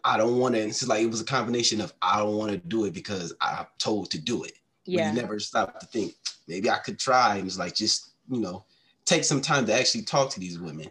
[0.06, 0.60] I don't want to.
[0.60, 3.68] It's like it was a combination of I don't want to do it because I'm
[3.78, 4.52] told to do it.
[4.84, 5.06] Yeah.
[5.06, 6.16] But he never stopped to think
[6.46, 7.38] maybe I could try.
[7.38, 8.66] And it's like just you know
[9.06, 10.90] take some time to actually talk to these women.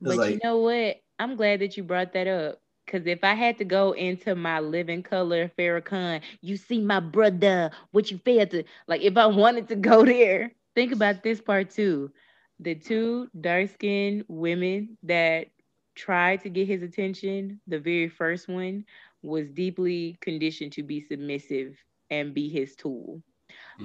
[0.00, 1.00] But like, you know what?
[1.18, 2.60] I'm glad that you brought that up.
[2.88, 7.70] Cause if I had to go into my living color Farrakhan, you see my brother,
[7.92, 11.70] what you failed to like if I wanted to go there, think about this part
[11.70, 12.10] too.
[12.58, 15.46] The two dark-skinned women that
[15.94, 18.84] tried to get his attention, the very first one
[19.22, 21.76] was deeply conditioned to be submissive
[22.10, 23.22] and be his tool.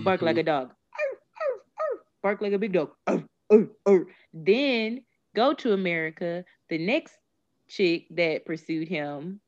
[0.04, 0.26] Bark mm-hmm.
[0.26, 0.74] like a dog.
[2.24, 2.90] Bark like a big dog
[3.50, 4.06] oh, oh.
[4.34, 5.04] Then
[5.36, 6.46] go to America.
[6.70, 7.14] The next
[7.68, 9.40] chick that pursued him,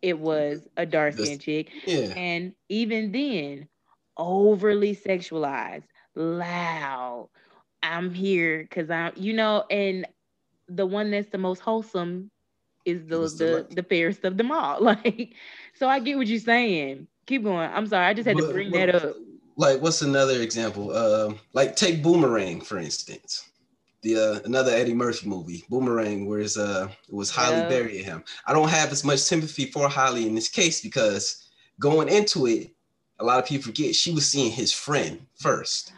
[0.00, 1.70] it was a dark skinned chick.
[1.86, 2.12] Yeah.
[2.16, 3.68] And even then,
[4.16, 5.84] overly sexualized,
[6.14, 7.28] loud.
[7.82, 10.06] I'm here because I'm, you know, and
[10.68, 12.30] the one that's the most wholesome
[12.84, 14.80] is the the, the fairest of them all.
[14.82, 15.34] Like,
[15.74, 17.06] so I get what you're saying.
[17.26, 17.70] Keep going.
[17.70, 19.16] I'm sorry, I just had but, to bring but, that up
[19.62, 20.90] like what's another example?
[20.90, 23.48] Uh, like take Boomerang for instance.
[24.02, 27.68] The uh, another Eddie Murphy movie, Boomerang, where it's, uh, it was Halle yeah.
[27.68, 28.24] Berry him.
[28.46, 31.48] I don't have as much sympathy for Halle in this case because
[31.78, 32.72] going into it,
[33.20, 35.92] a lot of people forget she was seeing his friend first.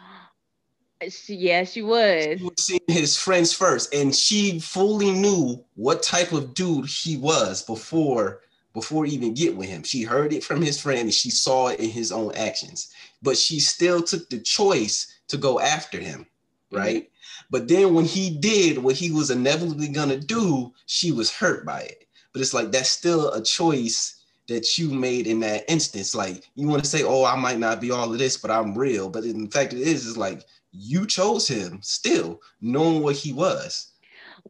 [1.09, 2.37] She, yeah, she was.
[2.37, 7.17] She was seeing his friends first, and she fully knew what type of dude he
[7.17, 8.41] was before
[8.75, 9.81] before even get with him.
[9.81, 12.93] She heard it from his friend and she saw it in his own actions
[13.25, 16.77] but she still took the choice to go after him, mm-hmm.
[16.77, 17.03] right?
[17.03, 17.45] Mm-hmm.
[17.49, 21.81] But then when he did what he was inevitably gonna do, she was hurt by
[21.81, 22.07] it.
[22.31, 26.15] But it's like that's still a choice that you made in that instance.
[26.15, 28.77] Like you want to say, "Oh, I might not be all of this, but I'm
[28.77, 33.31] real." But in fact, it is is like you chose him still, knowing what he
[33.31, 33.91] was.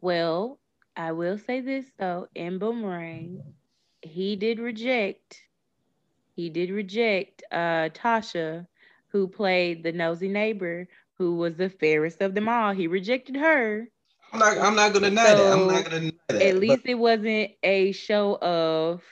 [0.00, 0.58] Well,
[0.96, 3.42] I will say this though: in Boomerang,
[4.06, 5.42] he did reject
[6.36, 8.66] he did reject uh, Tasha,
[9.08, 12.72] who played the nosy neighbor, who was the fairest of them all.
[12.72, 13.88] He rejected her.
[14.32, 14.58] I'm not.
[14.58, 15.52] I'm not gonna deny so, that.
[15.52, 16.42] I'm not gonna deny that.
[16.42, 19.02] At least it wasn't a show of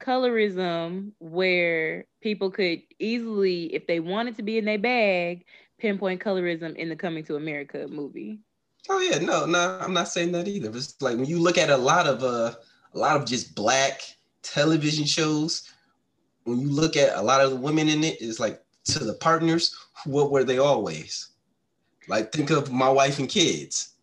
[0.00, 5.44] colorism where people could easily, if they wanted to be in their bag,
[5.78, 8.40] pinpoint colorism in the Coming to America movie.
[8.88, 10.70] Oh yeah, no, no, I'm not saying that either.
[10.70, 12.54] It's like when you look at a lot of uh,
[12.94, 14.02] a lot of just black
[14.42, 15.70] television shows,
[16.44, 19.14] when you look at a lot of the women in it, it's like to the
[19.14, 21.30] partners, what were they always?
[22.08, 23.94] Like think of my wife and kids.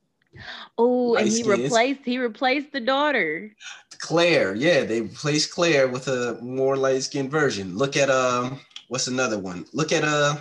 [0.78, 3.54] Oh, and he replaced he replaced the daughter.
[4.00, 7.78] Claire, yeah, they replaced Claire with a more light skinned version.
[7.78, 9.66] Look at um, what's another one?
[9.74, 10.36] Look at a uh,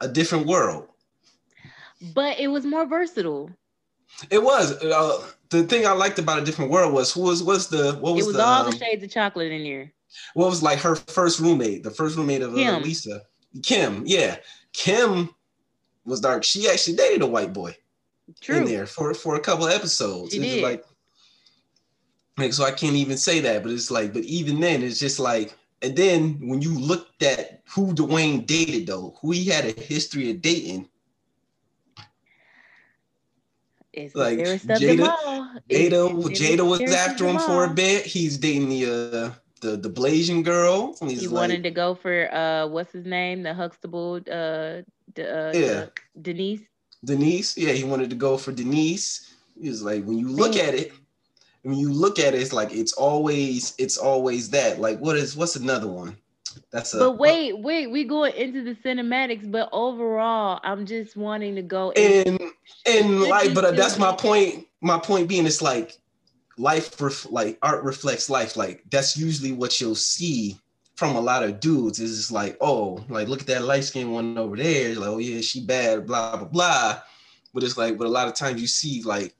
[0.00, 0.88] a different world.
[2.14, 3.50] But it was more versatile.
[4.30, 4.82] It was.
[4.82, 8.14] Uh, the thing I liked about a different world was who was was the what
[8.14, 9.92] was it was the, all um, the shades of chocolate in here.
[10.34, 13.22] What was like her first roommate, the first roommate of uh, Lisa,
[13.62, 14.02] Kim.
[14.06, 14.36] Yeah,
[14.72, 15.30] Kim
[16.04, 16.44] was dark.
[16.44, 17.76] She actually dated a white boy
[18.40, 18.56] True.
[18.56, 20.32] in there for for a couple episodes.
[20.32, 20.62] She did.
[20.62, 20.84] like,
[22.38, 25.18] like, so I can't even say that, but it's like, but even then, it's just
[25.18, 29.80] like, and then when you looked at who Dwayne dated though, who he had a
[29.80, 30.88] history of dating.
[33.92, 35.16] It's like Jada,
[35.68, 38.06] Jada, Jada was after him for a bit.
[38.06, 40.96] He's dating the uh the the Blasian girl.
[41.00, 43.42] He's he like, wanted to go for uh what's his name?
[43.42, 44.82] The Huxtable uh, uh
[45.54, 45.86] yeah.
[46.20, 46.62] Denise.
[47.04, 49.34] Denise, yeah, he wanted to go for Denise.
[49.60, 50.92] He was like, when you look at it,
[51.62, 54.80] when you look at it, it's like it's always it's always that.
[54.80, 56.16] Like, what is what's another one?
[56.70, 61.16] That's a, but wait, but, wait, we going into the cinematics, but overall, I'm just
[61.16, 62.40] wanting to go and
[62.86, 64.66] and like, but uh, that's my point.
[64.80, 65.98] My point being, it's like
[66.56, 68.56] life, ref, like art reflects life.
[68.56, 70.58] Like that's usually what you'll see
[70.94, 72.00] from a lot of dudes.
[72.00, 74.94] Is just like, oh, like look at that light skinned one over there.
[74.94, 77.00] Like, oh yeah, she bad, blah blah blah.
[77.52, 79.34] But it's like, but a lot of times you see like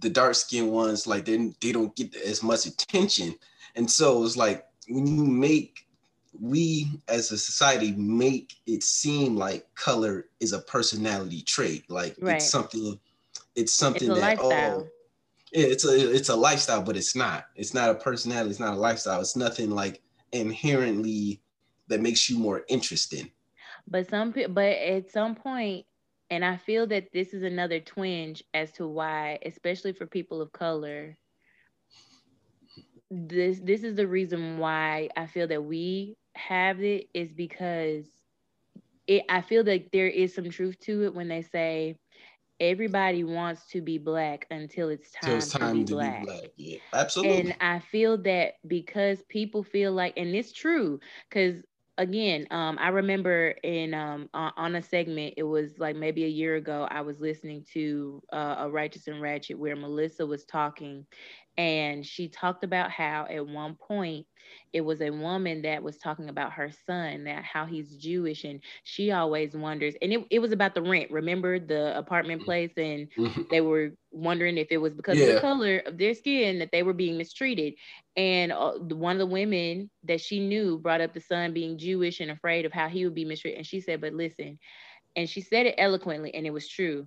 [0.00, 3.34] the dark skinned ones, like they they don't get as much attention,
[3.76, 5.83] and so it's like when you make
[6.40, 11.88] we as a society make it seem like color is a personality trait.
[11.90, 12.36] Like right.
[12.36, 12.98] it's something
[13.54, 14.86] it's something it's that oh
[15.52, 17.46] it's a it's a lifestyle but it's not.
[17.56, 19.20] It's not a personality it's not a lifestyle.
[19.20, 21.40] It's nothing like inherently
[21.88, 23.30] that makes you more interesting.
[23.86, 25.86] But some but at some point
[26.30, 30.52] and i feel that this is another twinge as to why especially for people of
[30.52, 31.16] color
[33.10, 38.06] this this is the reason why i feel that we have it is because
[39.06, 41.96] it I feel like there is some truth to it when they say
[42.60, 46.20] everybody wants to be black until it's time, it's time to, be, to black.
[46.20, 46.50] be black.
[46.56, 47.40] Yeah, absolutely.
[47.40, 51.62] And I feel that because people feel like, and it's true, because
[51.98, 56.56] again, um, I remember in um, on a segment, it was like maybe a year
[56.56, 61.06] ago, I was listening to uh, a Righteous and Ratchet where Melissa was talking,
[61.56, 64.26] and she talked about how at one point
[64.72, 68.60] it was a woman that was talking about her son that how he's jewish and
[68.82, 72.46] she always wonders and it, it was about the rent remember the apartment mm-hmm.
[72.46, 73.42] place and mm-hmm.
[73.50, 75.26] they were wondering if it was because yeah.
[75.26, 77.74] of the color of their skin that they were being mistreated
[78.16, 82.20] and uh, one of the women that she knew brought up the son being jewish
[82.20, 84.58] and afraid of how he would be mistreated and she said but listen
[85.16, 87.06] and she said it eloquently and it was true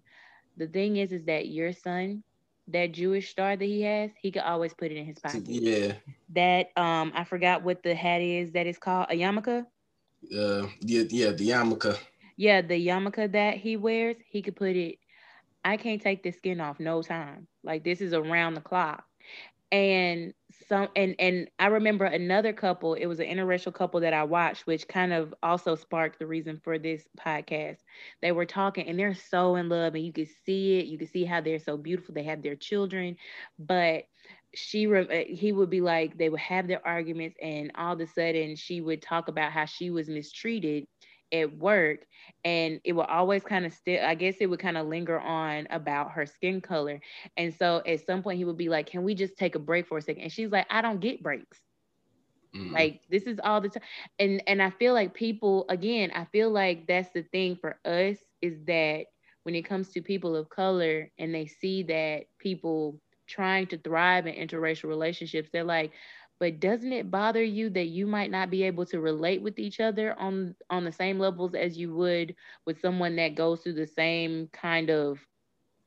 [0.58, 2.24] the thing is is that your son
[2.68, 5.64] that Jewish star that he has, he could always put it in his pocket.
[5.68, 5.94] Yeah.
[6.30, 9.66] That um I forgot what the hat is that is called, a yarmulke.
[10.34, 11.94] Uh yeah, yeah, the yarmulke.
[12.38, 14.98] Yeah, the yarmulke that he wears, he could put it.
[15.64, 17.48] I can't take the skin off no time.
[17.64, 19.04] Like this is around the clock.
[19.72, 20.34] And
[20.68, 24.66] some and and I remember another couple, it was an interracial couple that I watched,
[24.66, 27.78] which kind of also sparked the reason for this podcast.
[28.22, 30.86] They were talking and they're so in love, and you could see it.
[30.86, 32.14] You could see how they're so beautiful.
[32.14, 33.18] They have their children,
[33.60, 34.06] but
[34.56, 38.08] she uh, he would be like they would have their arguments and all of a
[38.08, 40.86] sudden she would talk about how she was mistreated
[41.32, 42.06] at work
[42.44, 45.68] and it will always kind of still i guess it would kind of linger on
[45.70, 47.00] about her skin color.
[47.38, 49.88] And so at some point he would be like can we just take a break
[49.88, 50.24] for a second?
[50.24, 51.60] And she's like i don't get breaks.
[52.56, 52.72] Mm.
[52.74, 53.84] like this is all the time
[54.20, 58.18] and and i feel like people again i feel like that's the thing for us
[58.42, 59.06] is that
[59.44, 64.26] when it comes to people of color and they see that people trying to thrive
[64.28, 65.92] in interracial relationships they're like
[66.40, 69.80] but doesn't it bother you that you might not be able to relate with each
[69.80, 72.36] other on on the same levels as you would
[72.66, 75.20] with someone that goes through the same kind of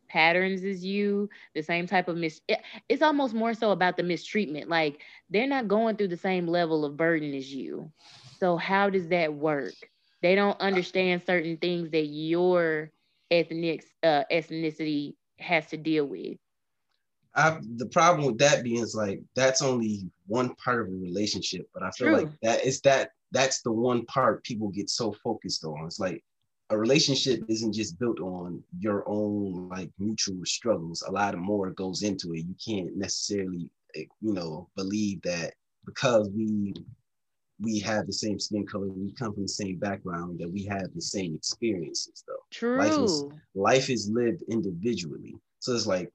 [0.09, 2.41] patterns as you the same type of mis
[2.89, 6.85] it's almost more so about the mistreatment like they're not going through the same level
[6.85, 7.91] of burden as you.
[8.39, 9.75] So how does that work?
[10.23, 12.91] They don't understand certain things that your
[13.31, 16.37] ethnic uh, ethnicity has to deal with.
[17.35, 21.69] I the problem with that being is like that's only one part of a relationship,
[21.75, 22.17] but I feel True.
[22.19, 25.85] like that is that that's the one part people get so focused on.
[25.87, 26.23] It's like
[26.71, 31.03] a relationship isn't just built on your own like mutual struggles.
[31.03, 32.47] A lot more goes into it.
[32.47, 35.55] You can't necessarily eh, you know believe that
[35.85, 36.75] because we
[37.61, 40.95] we have the same skin color, we come from the same background, that we have
[40.95, 42.45] the same experiences though.
[42.53, 42.79] True.
[42.79, 43.25] Life is
[43.55, 45.35] life is lived individually.
[45.59, 46.09] So it's like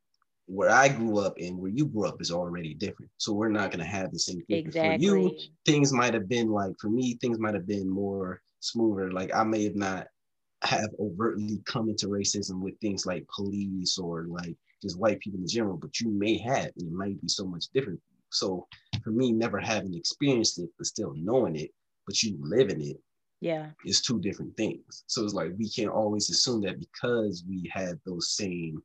[0.47, 3.11] where I grew up and where you grew up is already different.
[3.17, 4.57] So we're not going to have the same thing.
[4.57, 5.07] Exactly.
[5.07, 9.11] For you, things might have been like, for me, things might have been more smoother.
[9.11, 10.07] Like I may have not
[10.63, 15.47] have overtly come into racism with things like police or like just white people in
[15.47, 17.99] general, but you may have, and it might be so much different.
[18.29, 18.67] So
[19.03, 21.71] for me, never having experienced it, but still knowing it,
[22.05, 22.97] but you live in it,
[23.41, 25.03] yeah, is two different things.
[25.07, 28.81] So it's like we can't always assume that because we had those same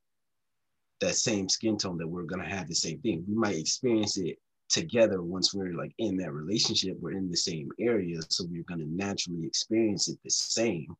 [1.00, 3.24] that same skin tone that we're gonna have the same thing.
[3.26, 4.38] We might experience it
[4.68, 8.86] together once we're like in that relationship, we're in the same area, so we're gonna
[8.86, 10.94] naturally experience it the same.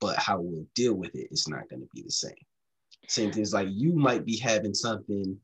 [0.00, 2.32] But how we'll deal with it is not gonna be the same.
[3.08, 5.38] Same things like you might be having something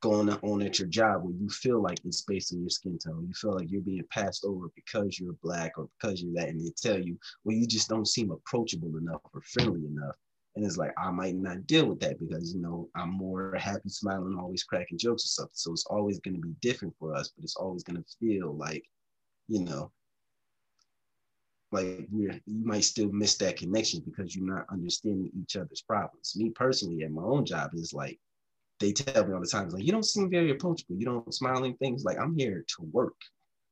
[0.00, 3.26] going on at your job where you feel like it's based on your skin tone.
[3.28, 6.60] You feel like you're being passed over because you're black or because you're that, and
[6.60, 10.16] they tell you, well, you just don't seem approachable enough or friendly enough.
[10.60, 13.88] And it's like, I might not deal with that because, you know, I'm more happy,
[13.88, 15.54] smiling, always cracking jokes or something.
[15.54, 18.54] So it's always going to be different for us, but it's always going to feel
[18.54, 18.84] like,
[19.48, 19.90] you know,
[21.72, 26.34] like you you might still miss that connection because you're not understanding each other's problems.
[26.36, 28.20] Me personally, at my own job, is like
[28.80, 30.96] they tell me all the time, like you don't seem very approachable.
[30.96, 32.04] You don't smiling things.
[32.04, 33.16] Like I'm here to work,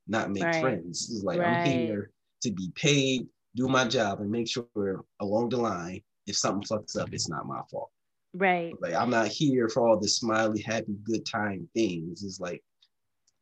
[0.07, 0.63] not make right.
[0.63, 1.11] friends.
[1.13, 1.67] It's like right.
[1.67, 2.13] I'm here
[2.45, 3.27] to be paid,
[3.57, 7.47] do my job, and make sure along the line, if something fucks up, it's not
[7.47, 7.91] my fault.
[8.35, 8.75] Right.
[8.81, 12.23] Like I'm not here for all the smiley, happy, good time things.
[12.23, 12.63] It's like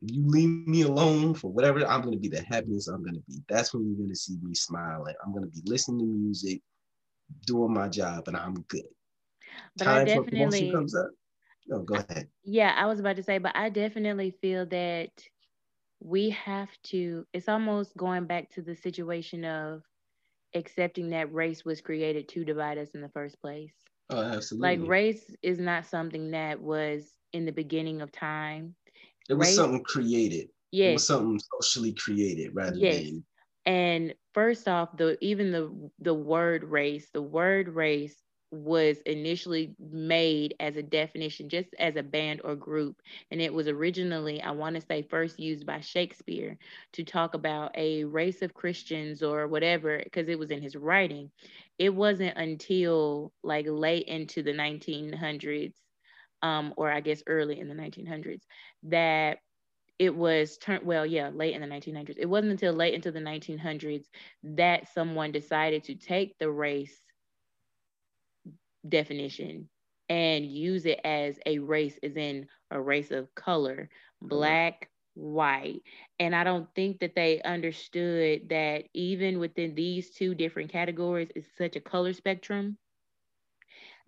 [0.01, 3.43] you leave me alone for whatever, I'm gonna be the happiest I'm gonna be.
[3.49, 5.15] That's when you're gonna see me smiling.
[5.25, 6.63] I'm gonna be listening to music,
[7.47, 8.85] doing my job, and I'm good.
[9.77, 11.11] But Time I definitely comes up.
[11.67, 12.29] No, go ahead.
[12.45, 15.11] Yeah, I was about to say, but I definitely feel that
[16.01, 19.83] we have to, it's almost going back to the situation of
[20.55, 23.75] accepting that race was created to divide us in the first place.
[24.11, 24.77] Oh, absolutely.
[24.77, 28.75] Like race is not something that was in the beginning of time.
[29.29, 30.49] It was race, something created.
[30.71, 30.91] Yeah.
[30.91, 33.05] It was something socially created rather yes.
[33.05, 33.25] than
[33.67, 38.17] and first off, the even the the word race, the word race
[38.57, 42.97] was initially made as a definition just as a band or group.
[43.31, 46.59] And it was originally i want to say first used by shakespeare
[46.95, 51.31] to talk about a race of christians or whatever because it was in his writing.
[51.79, 55.75] It wasn't until like late into the 1900s
[56.43, 58.47] um, or i guess early in the 1900s
[58.85, 59.39] that
[59.99, 63.21] it was turned well yeah late in the 1900s it wasn't until late into the
[63.21, 64.09] 1900s
[64.43, 67.06] that someone decided to take the race
[68.89, 69.69] definition
[70.09, 73.89] and use it as a race, as in a race of color,
[74.23, 74.29] mm-hmm.
[74.29, 75.83] black, white.
[76.19, 81.49] And I don't think that they understood that even within these two different categories, it's
[81.57, 82.77] such a color spectrum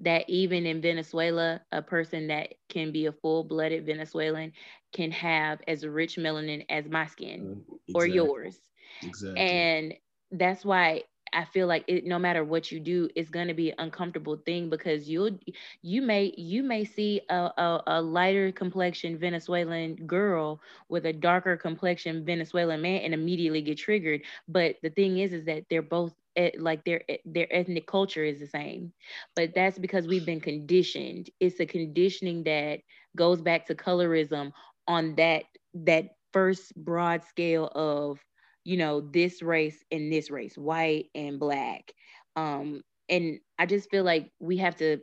[0.01, 4.53] that even in Venezuela, a person that can be a full blooded Venezuelan
[4.93, 7.95] can have as rich melanin as my skin exactly.
[7.95, 8.61] or yours.
[9.03, 9.41] Exactly.
[9.41, 9.95] And
[10.31, 11.03] that's why
[11.33, 14.37] I feel like it, no matter what you do, it's going to be an uncomfortable
[14.37, 15.39] thing because you'll
[15.83, 21.57] you may you may see a, a, a, lighter complexion Venezuelan girl with a darker
[21.57, 24.23] complexion Venezuelan man and immediately get triggered.
[24.49, 26.15] But the thing is, is that they're both
[26.59, 28.93] like their their ethnic culture is the same,
[29.35, 31.31] but that's because we've been conditioned.
[31.41, 32.81] It's a conditioning that
[33.17, 34.53] goes back to colorism
[34.87, 38.19] on that that first broad scale of
[38.65, 41.93] you know, this race and this race, white and black.
[42.37, 44.99] Um, and I just feel like we have to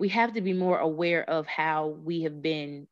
[0.00, 2.86] we have to be more aware of how we have been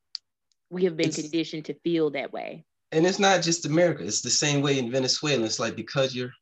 [0.70, 2.64] we have been it's, conditioned to feel that way.
[2.92, 5.44] And it's not just America, it's the same way in Venezuela.
[5.44, 6.32] It's like because you're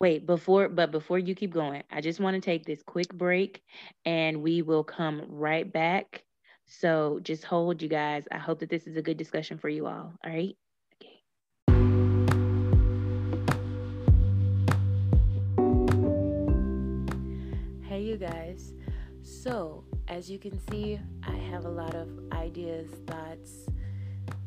[0.00, 3.62] wait before but before you keep going i just want to take this quick break
[4.04, 6.24] and we will come right back
[6.66, 9.86] so just hold you guys i hope that this is a good discussion for you
[9.86, 10.56] all all right
[18.16, 18.72] you guys.
[19.22, 23.66] So, as you can see, I have a lot of ideas, thoughts,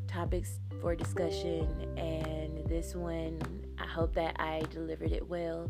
[0.07, 1.67] topics for discussion,
[1.97, 3.39] and this one,
[3.77, 5.69] I hope that I delivered it well.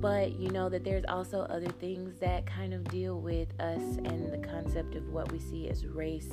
[0.00, 4.32] But you know that there's also other things that kind of deal with us and
[4.32, 6.32] the concept of what we see as race,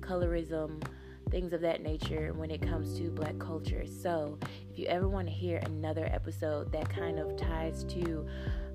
[0.00, 0.82] colorism,
[1.30, 3.84] things of that nature when it comes to black culture.
[3.86, 4.38] So,
[4.70, 8.26] if you ever want to hear another episode that kind of ties to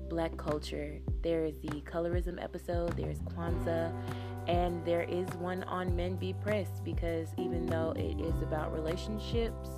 [0.08, 0.98] black culture.
[1.22, 3.92] There is the colorism episode, there's Kwanzaa,
[4.48, 9.68] and there is one on Men Be Pressed because even though it is about relationships,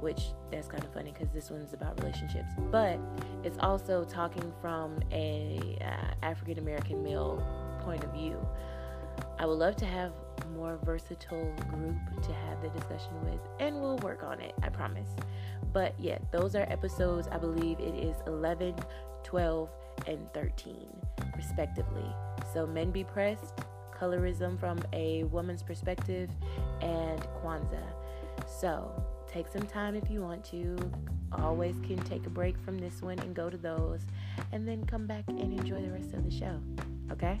[0.00, 2.98] which that's kind of funny because this one's about relationships, but
[3.44, 7.42] it's also talking from a uh, African American male
[7.80, 8.36] point of view.
[9.38, 10.12] I would love to have
[10.54, 15.08] more versatile group to have the discussion with, and we'll work on it, I promise.
[15.72, 17.28] But yeah, those are episodes.
[17.30, 18.74] I believe it is 11,
[19.26, 19.68] 12,
[20.06, 20.76] and 13,
[21.36, 22.14] respectively.
[22.54, 23.54] So, Men Be Pressed,
[23.92, 26.30] Colorism from a Woman's Perspective,
[26.80, 27.92] and Kwanzaa.
[28.46, 30.76] So, take some time if you want to.
[31.32, 34.02] Always can take a break from this one and go to those,
[34.52, 36.60] and then come back and enjoy the rest of the show.
[37.10, 37.40] Okay?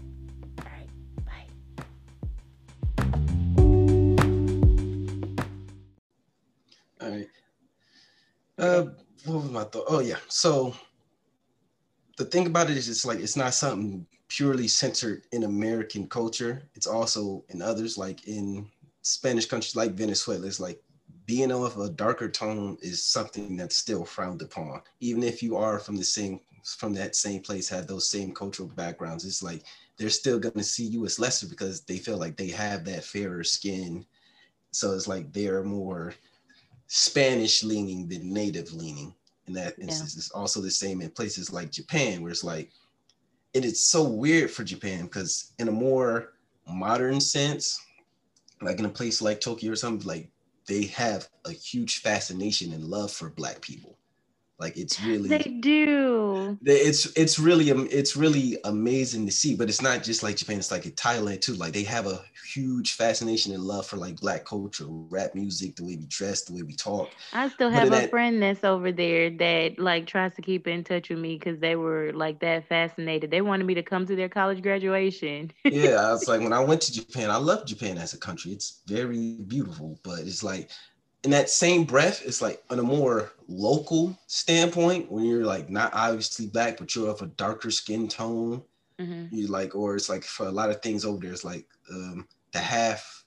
[7.00, 7.28] All right.
[8.58, 8.86] Uh,
[9.26, 9.84] what was my thought?
[9.88, 10.16] Oh yeah.
[10.28, 10.74] So
[12.16, 16.62] the thing about it is it's like it's not something purely centered in American culture.
[16.74, 18.68] It's also in others, like in
[19.02, 20.46] Spanish countries like Venezuela.
[20.46, 20.82] It's like
[21.26, 25.78] being of a darker tone is something that's still frowned upon, even if you are
[25.78, 29.24] from the same from that same place, have those same cultural backgrounds.
[29.24, 29.64] It's like
[29.96, 33.44] they're still gonna see you as lesser because they feel like they have that fairer
[33.44, 34.04] skin.
[34.72, 36.14] So it's like they're more
[36.88, 39.14] Spanish leaning than native leaning.
[39.46, 40.14] In that instance.
[40.14, 40.20] Yeah.
[40.20, 42.70] It's also the same in places like Japan, where it's like,
[43.54, 46.34] and it is so weird for Japan because in a more
[46.68, 47.80] modern sense,
[48.60, 50.30] like in a place like Tokyo or something, like
[50.66, 53.98] they have a huge fascination and love for black people.
[54.58, 56.58] Like it's really they do.
[56.64, 60.56] It's it's really it's really amazing to see, but it's not just like Japan.
[60.58, 61.54] It's like in Thailand too.
[61.54, 62.20] Like they have a
[62.54, 66.54] huge fascination and love for like black culture, rap music, the way we dress, the
[66.54, 67.14] way we talk.
[67.34, 70.84] I still have a that, friend that's over there that like tries to keep in
[70.84, 73.30] touch with me because they were like that fascinated.
[73.30, 75.52] They wanted me to come to their college graduation.
[75.68, 78.52] yeah, I was like when I went to Japan, I love Japan as a country.
[78.52, 80.70] It's very beautiful, but it's like
[81.26, 85.92] in that same breath, it's like on a more local standpoint, when you're like not
[85.92, 88.62] obviously black, but you're of a darker skin tone,
[88.96, 89.34] mm-hmm.
[89.34, 92.28] you like, or it's like for a lot of things over there, it's like um,
[92.52, 93.24] the half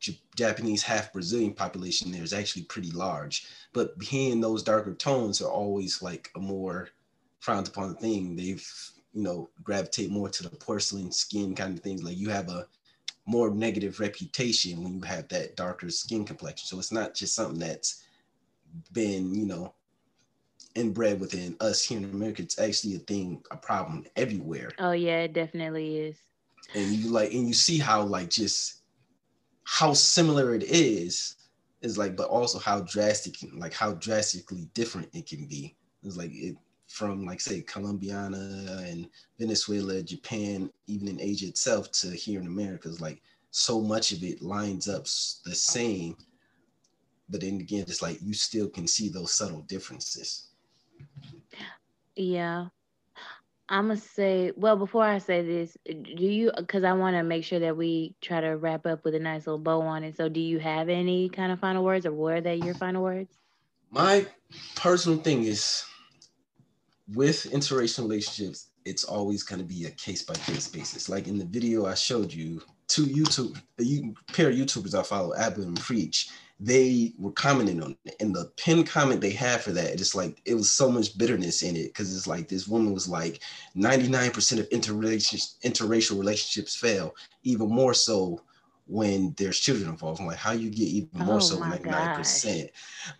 [0.00, 3.46] J- Japanese, half Brazilian population there is actually pretty large.
[3.72, 6.88] But being those darker tones are always like a more
[7.38, 8.34] frowned upon thing.
[8.34, 8.68] They've,
[9.12, 12.02] you know, gravitate more to the porcelain skin kind of things.
[12.02, 12.66] Like you have a
[13.30, 16.66] more negative reputation when you have that darker skin complexion.
[16.66, 18.02] So it's not just something that's
[18.92, 19.72] been, you know,
[20.74, 22.42] inbred within us here in America.
[22.42, 24.70] It's actually a thing, a problem everywhere.
[24.80, 26.16] Oh yeah, it definitely is.
[26.74, 28.82] And you like, and you see how like just
[29.64, 31.36] how similar it is,
[31.82, 35.76] is like, but also how drastic, like how drastically different it can be.
[36.02, 36.56] It's like it
[36.90, 42.88] from like say Colombiana and Venezuela, Japan, even in Asia itself to here in America
[42.88, 43.22] is like
[43.52, 46.16] so much of it lines up the same.
[47.28, 50.48] But then again, it's like you still can see those subtle differences.
[52.16, 52.66] Yeah.
[53.68, 57.44] I'm gonna say, well, before I say this, do you, because I want to make
[57.44, 60.16] sure that we try to wrap up with a nice little bow on it.
[60.16, 63.32] So, do you have any kind of final words, or were they your final words?
[63.92, 64.26] My
[64.74, 65.84] personal thing is
[67.14, 71.08] with interracial relationships, it's always going to be a case by case basis.
[71.08, 75.34] Like in the video I showed you, two YouTube, you pair of YouTubers I follow,
[75.36, 78.16] Aba and Preach, they were commenting on it.
[78.20, 81.62] And the pin comment they had for that, it's like it was so much bitterness
[81.62, 83.40] in it because it's like this woman was like
[83.76, 88.40] 99% of interracial, interracial relationships fail, even more so
[88.86, 90.20] when there's children involved.
[90.20, 91.82] I'm like, how you get even more oh so 99%.
[91.82, 92.68] Gosh.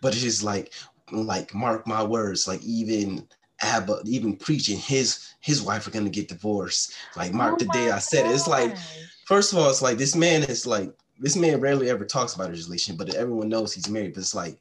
[0.01, 0.73] But it's just like,
[1.11, 3.27] like mark my words, like even
[3.63, 6.93] Aba even preaching his his wife are gonna get divorced.
[7.15, 8.75] Like Mark, oh the day I said it, it's like
[9.25, 12.49] first of all, it's like this man is like this man rarely ever talks about
[12.49, 14.13] his relationship, but everyone knows he's married.
[14.13, 14.57] But it's like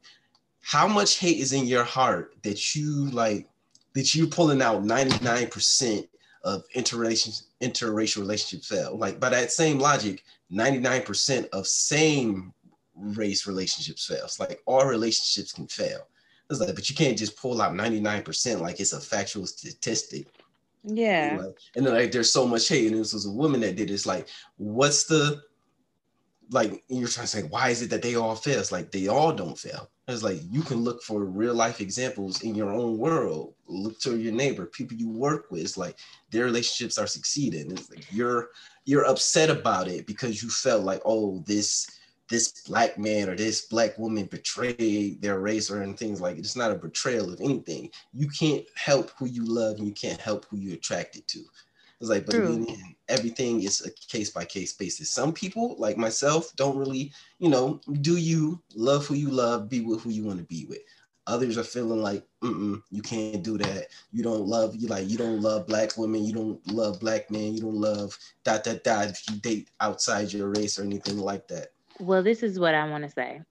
[0.63, 3.49] how much hate is in your heart that you like
[3.95, 6.09] that you're pulling out 99%
[6.45, 8.97] of interracial interracial relationships fail.
[8.97, 12.53] Like by that same logic, 99% of same
[12.95, 14.25] race relationships fail.
[14.25, 16.07] It's like all relationships can fail.
[16.51, 20.27] It's like, but you can't just pull out 99% like it's a factual statistic.
[20.85, 21.39] Yeah.
[21.41, 22.91] Like, and then like there's so much hate.
[22.91, 23.95] And this was a woman that did it.
[23.95, 25.43] It's like, what's the
[26.51, 28.59] like you're trying to say, why is it that they all fail?
[28.59, 29.89] It's like they all don't fail.
[30.09, 33.55] It's like you can look for real life examples in your own world.
[33.69, 35.63] Look to your neighbor, people you work with.
[35.63, 35.99] It's like
[36.31, 37.71] their relationships are succeeding.
[37.71, 38.49] It's like you're
[38.85, 41.87] you're upset about it because you felt like, oh, this
[42.31, 46.41] this black man or this black woman betrayed their race or things like it.
[46.41, 47.91] It's not a betrayal of anything.
[48.15, 51.41] You can't help who you love and you can't help who you're attracted to.
[52.01, 52.37] It's like, but
[53.09, 55.11] everything is a case by case basis.
[55.11, 59.81] Some people, like myself, don't really, you know, do you love who you love, be
[59.81, 60.81] with who you want to be with.
[61.27, 63.89] Others are feeling like, mm you can't do that.
[64.13, 66.25] You don't love you like you don't love black women.
[66.25, 67.55] You don't love black men.
[67.55, 69.11] You don't love dot dot dot.
[69.11, 71.69] If you date outside your race or anything like that.
[72.01, 73.43] Well, this is what I want to say.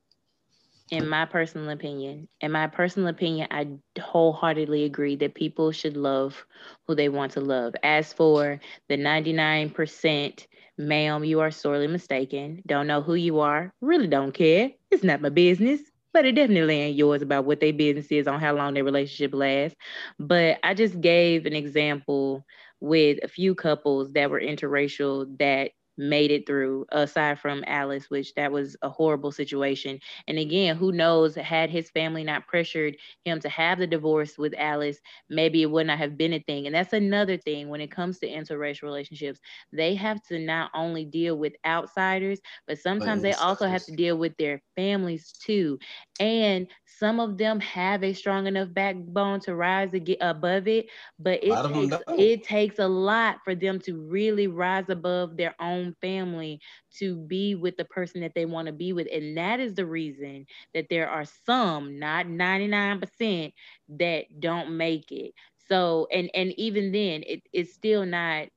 [0.92, 3.68] In my personal opinion, in my personal opinion, I
[4.02, 6.46] wholeheartedly agree that people should love
[6.88, 7.76] who they want to love.
[7.84, 10.48] As for the 99%,
[10.80, 12.64] ma'am, you are sorely mistaken.
[12.66, 14.72] Don't know who you are, really don't care.
[14.92, 15.82] It's not my business
[16.14, 19.34] but it definitely ain't yours about what their business is on how long their relationship
[19.34, 19.78] lasts.
[20.18, 22.44] But I just gave an example
[22.80, 28.34] with a few couples that were interracial that made it through aside from alice which
[28.36, 30.00] that was a horrible situation.
[30.28, 34.54] And again who knows had his family not pressured him to have the divorce with
[34.58, 36.66] alice maybe it would not have been a thing.
[36.68, 39.40] And that's another thing when it comes to interracial relationships
[39.74, 44.18] they have to not only deal with outsiders but sometimes they also have to deal
[44.18, 45.78] with their families too.
[46.20, 50.88] And some of them have a strong enough backbone to rise to get above it
[51.20, 55.89] but it takes, it takes a lot for them to really rise above their own
[56.02, 56.60] family
[56.98, 59.08] to be with the person that they want to be with.
[59.12, 63.54] And that is the reason that there are some, not 99%,
[63.90, 65.34] that don't make it.
[65.68, 68.48] So, and and even then, it, it's still not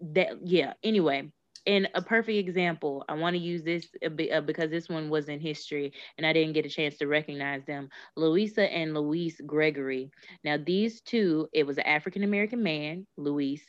[0.00, 0.74] that, yeah.
[0.82, 1.30] Anyway,
[1.66, 5.40] and a perfect example, I want to use this uh, because this one was in
[5.40, 7.88] history and I didn't get a chance to recognize them.
[8.16, 10.10] Louisa and Louis Gregory.
[10.44, 13.62] Now, these two, it was an African American man, Louis,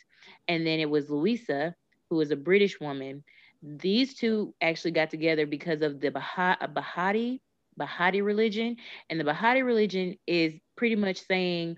[0.47, 1.73] and then it was Louisa,
[2.09, 3.23] who was a British woman.
[3.61, 7.39] These two actually got together because of the Baha'i
[7.77, 8.77] Baha'i religion,
[9.09, 11.77] and the Baha'i religion is pretty much saying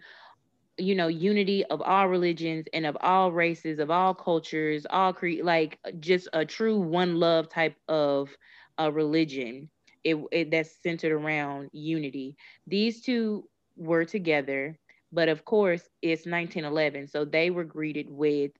[0.77, 5.43] you know unity of all religions and of all races of all cultures all cre-
[5.43, 8.29] like just a true one love type of
[8.77, 9.69] a religion
[10.03, 12.35] it, it that's centered around unity
[12.67, 14.77] these two were together
[15.11, 18.51] but of course it's 1911 so they were greeted with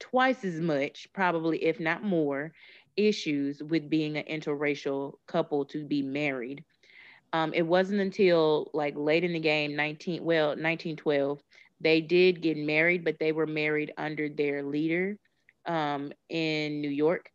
[0.00, 2.52] twice as much probably if not more
[2.96, 6.64] issues with being an interracial couple to be married
[7.32, 11.42] um, it wasn't until like late in the game, 19, well, 1912,
[11.80, 15.16] they did get married, but they were married under their leader
[15.66, 17.30] um, in New York.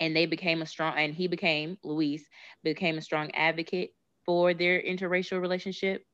[0.00, 2.26] And they became a strong, and he became, Louis,
[2.64, 3.90] became a strong advocate
[4.26, 6.04] for their interracial relationship.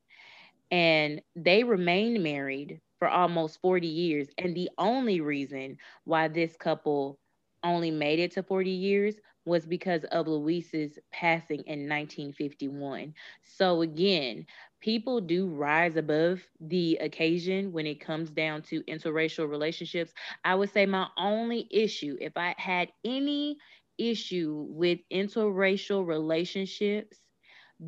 [0.70, 4.28] And they remained married for almost 40 years.
[4.38, 7.18] And the only reason why this couple
[7.64, 13.14] only made it to 40 years was because of Louis's passing in 1951.
[13.42, 14.46] So again,
[14.80, 20.12] people do rise above the occasion when it comes down to interracial relationships.
[20.44, 23.59] I would say my only issue, if I had any
[23.99, 27.18] issue with interracial relationships,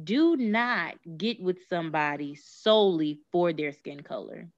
[0.05, 4.49] do not get with somebody solely for their skin color.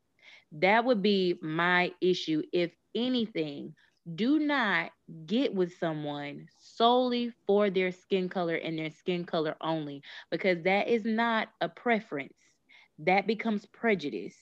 [0.53, 2.43] That would be my issue.
[2.53, 3.75] If anything,
[4.15, 4.91] do not
[5.27, 10.89] get with someone solely for their skin color and their skin color only, because that
[10.89, 12.35] is not a preference.
[12.99, 14.37] That becomes prejudice.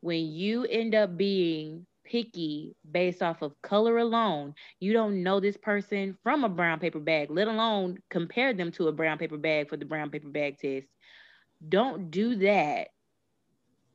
[0.00, 5.56] When you end up being picky based off of color alone, you don't know this
[5.56, 9.68] person from a brown paper bag, let alone compare them to a brown paper bag
[9.68, 10.86] for the brown paper bag test.
[11.68, 12.88] Don't do that.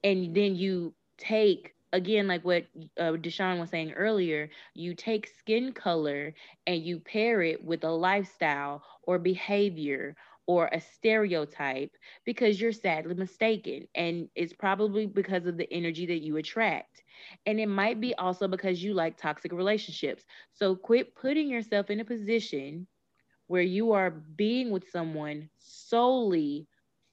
[0.04, 2.66] And then you take again, like what
[3.00, 6.36] uh, Deshaun was saying earlier, you take skin color
[6.68, 10.16] and you pair it with a lifestyle or behavior
[10.48, 11.92] or a stereotype
[12.26, 13.88] because you're sadly mistaken.
[13.96, 17.04] And it's probably because of the energy that you attract.
[17.46, 20.26] And it might be also because you like toxic relationships.
[20.54, 22.88] So quit putting yourself in a position
[23.48, 26.68] where you are being with someone solely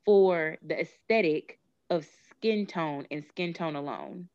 [0.04, 1.59] for the aesthetic
[1.90, 2.06] of
[2.39, 4.28] skin tone and skin tone alone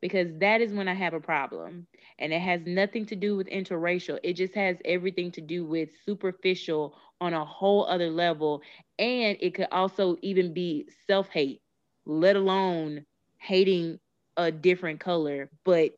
[0.00, 1.86] because that is when I have a problem.
[2.18, 4.18] And it has nothing to do with interracial.
[4.22, 8.62] It just has everything to do with superficial on a whole other level.
[8.98, 11.62] And it could also even be self hate,
[12.06, 13.06] let alone
[13.38, 13.98] hating
[14.36, 15.50] a different color.
[15.64, 15.92] But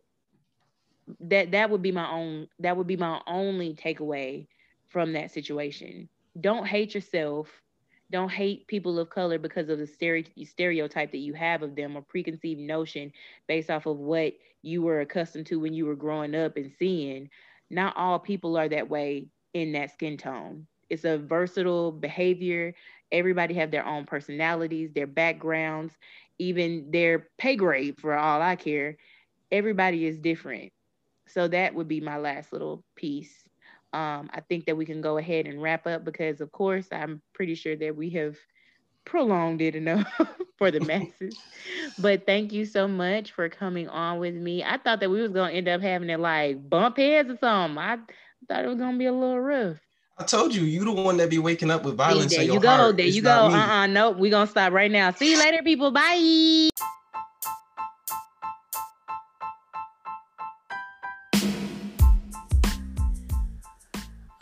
[1.20, 4.46] that that would be my own that would be my only takeaway
[4.88, 6.08] from that situation.
[6.40, 7.62] Don't hate yourself
[8.12, 9.86] don't hate people of color because of the
[10.44, 13.10] stereotype that you have of them or preconceived notion
[13.48, 17.28] based off of what you were accustomed to when you were growing up and seeing.
[17.70, 20.66] Not all people are that way in that skin tone.
[20.90, 22.74] It's a versatile behavior.
[23.10, 25.94] Everybody have their own personalities, their backgrounds,
[26.38, 28.98] even their pay grade for all I care.
[29.50, 30.70] Everybody is different.
[31.28, 33.42] So that would be my last little piece
[33.92, 37.20] um, I think that we can go ahead and wrap up because, of course, I'm
[37.34, 38.36] pretty sure that we have
[39.04, 40.06] prolonged it enough
[40.58, 41.38] for the masses.
[41.98, 44.62] but thank you so much for coming on with me.
[44.64, 47.78] I thought that we was gonna end up having it like bump heads or something.
[47.78, 47.98] I
[48.48, 49.78] thought it was gonna be a little rough.
[50.18, 52.34] I told you, you the one that be waking up with violence.
[52.34, 52.68] There you go.
[52.68, 52.96] Heart.
[52.98, 53.30] There it's you go.
[53.30, 54.18] Uh uh-uh, nope.
[54.18, 55.10] We gonna stop right now.
[55.10, 55.90] See you later, people.
[55.90, 56.70] Bye.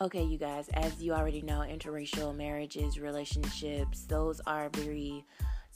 [0.02, 5.26] Okay, you guys, as you already know, interracial marriages, relationships, those are very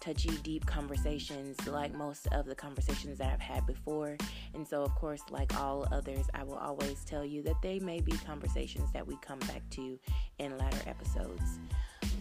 [0.01, 4.17] touchy, deep conversations, like most of the conversations that I've had before.
[4.55, 8.01] And so, of course, like all others, I will always tell you that they may
[8.01, 9.99] be conversations that we come back to
[10.39, 11.59] in latter episodes.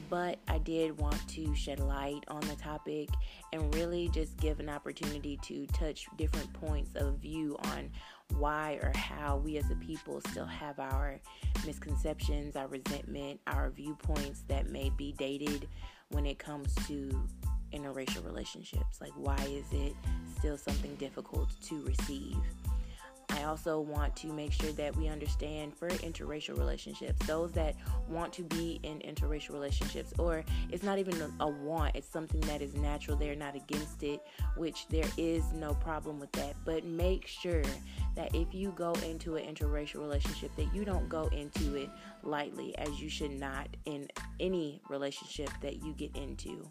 [0.09, 3.09] But I did want to shed light on the topic
[3.53, 7.89] and really just give an opportunity to touch different points of view on
[8.37, 11.19] why or how we as a people still have our
[11.65, 15.67] misconceptions, our resentment, our viewpoints that may be dated
[16.09, 17.09] when it comes to
[17.73, 19.01] interracial relationships.
[19.01, 19.93] Like, why is it
[20.37, 22.37] still something difficult to receive?
[23.33, 27.75] I also want to make sure that we understand for interracial relationships, those that
[28.07, 32.61] want to be in interracial relationships, or it's not even a, want, it's something that
[32.61, 34.21] is natural, they're not against it,
[34.55, 36.55] which there is no problem with that.
[36.63, 37.63] But make sure
[38.15, 41.89] that if you go into an interracial relationship, that you don't go into it
[42.21, 44.07] lightly, as you should not in
[44.39, 46.69] any relationship that you get into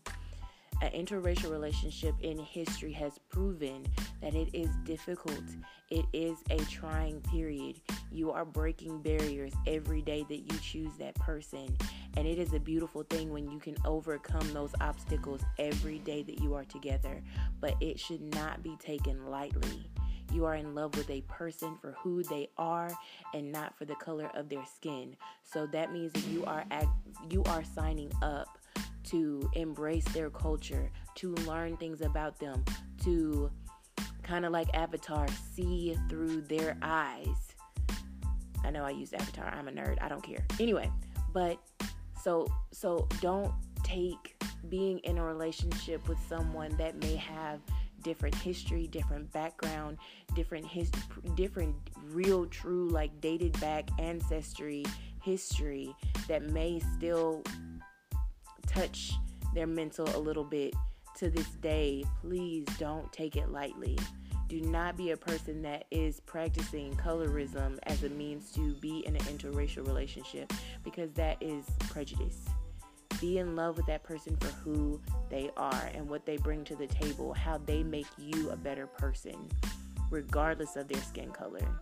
[0.82, 3.86] an interracial relationship in history has proven
[4.20, 5.44] that it is difficult.
[5.90, 7.80] It is a trying period.
[8.10, 11.76] You are breaking barriers every day that you choose that person.
[12.16, 16.40] And it is a beautiful thing when you can overcome those obstacles every day that
[16.40, 17.22] you are together.
[17.60, 19.88] But it should not be taken lightly.
[20.32, 22.90] You are in love with a person for who they are
[23.34, 25.14] and not for the color of their skin.
[25.44, 26.88] So that means that you are act,
[27.30, 28.58] you are signing up
[29.04, 32.64] to embrace their culture, to learn things about them,
[33.04, 33.50] to
[34.22, 37.54] kind of like Avatar, see through their eyes.
[38.64, 39.46] I know I used Avatar.
[39.46, 39.98] I'm a nerd.
[40.00, 40.44] I don't care.
[40.60, 40.90] Anyway,
[41.32, 41.58] but
[42.22, 47.60] so so don't take being in a relationship with someone that may have
[48.02, 49.98] different history, different background,
[50.34, 50.90] different his,
[51.34, 51.74] different
[52.10, 54.84] real true like dated back ancestry
[55.22, 55.94] history
[56.28, 57.42] that may still
[58.74, 59.12] touch
[59.54, 60.74] their mental a little bit
[61.16, 63.98] to this day, please don't take it lightly.
[64.48, 69.16] Do not be a person that is practicing colorism as a means to be in
[69.16, 70.52] an interracial relationship
[70.84, 72.40] because that is prejudice.
[73.20, 75.00] Be in love with that person for who
[75.30, 78.86] they are and what they bring to the table, how they make you a better
[78.86, 79.48] person,
[80.10, 81.80] regardless of their skin color.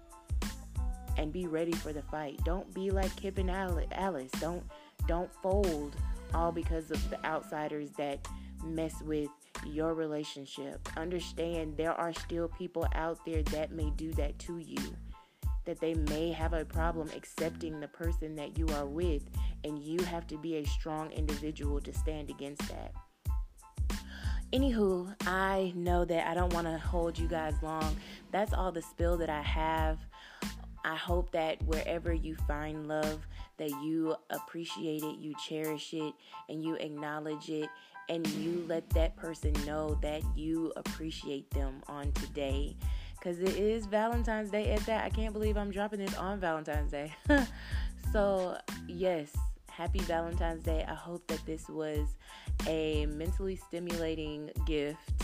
[1.17, 2.39] And be ready for the fight.
[2.45, 4.31] Don't be like Kip and Alice.
[4.39, 4.63] Don't
[5.07, 5.97] don't fold
[6.35, 8.27] all because of the outsiders that
[8.65, 9.29] mess with
[9.67, 10.89] your relationship.
[10.97, 14.97] Understand there are still people out there that may do that to you.
[15.65, 19.23] That they may have a problem accepting the person that you are with,
[19.65, 22.93] and you have to be a strong individual to stand against that.
[24.53, 27.97] Anywho, I know that I don't want to hold you guys long.
[28.33, 29.99] That's all the spill that I have.
[30.85, 33.27] I hope that wherever you find love,
[33.61, 36.15] that you appreciate it, you cherish it,
[36.49, 37.69] and you acknowledge it,
[38.09, 42.75] and you let that person know that you appreciate them on today.
[43.19, 45.05] Because it is Valentine's Day at that.
[45.05, 47.13] I can't believe I'm dropping this on Valentine's Day.
[48.13, 48.57] so,
[48.89, 49.31] yes,
[49.69, 50.87] happy Valentine's Day.
[50.89, 52.09] I hope that this was
[52.67, 55.23] a mentally stimulating gift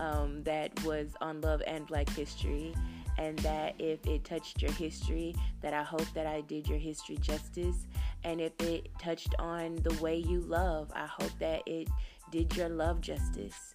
[0.00, 2.74] um, that was on love and black history
[3.18, 7.16] and that if it touched your history, that I hope that I did your history
[7.16, 7.86] justice.
[8.24, 11.88] And if it touched on the way you love, I hope that it
[12.30, 13.74] did your love justice.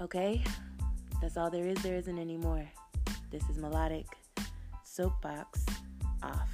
[0.00, 0.42] Okay?
[1.20, 1.82] That's all there is.
[1.82, 2.68] There isn't anymore.
[3.30, 4.06] This is Melodic
[4.84, 5.66] Soapbox
[6.22, 6.48] Off.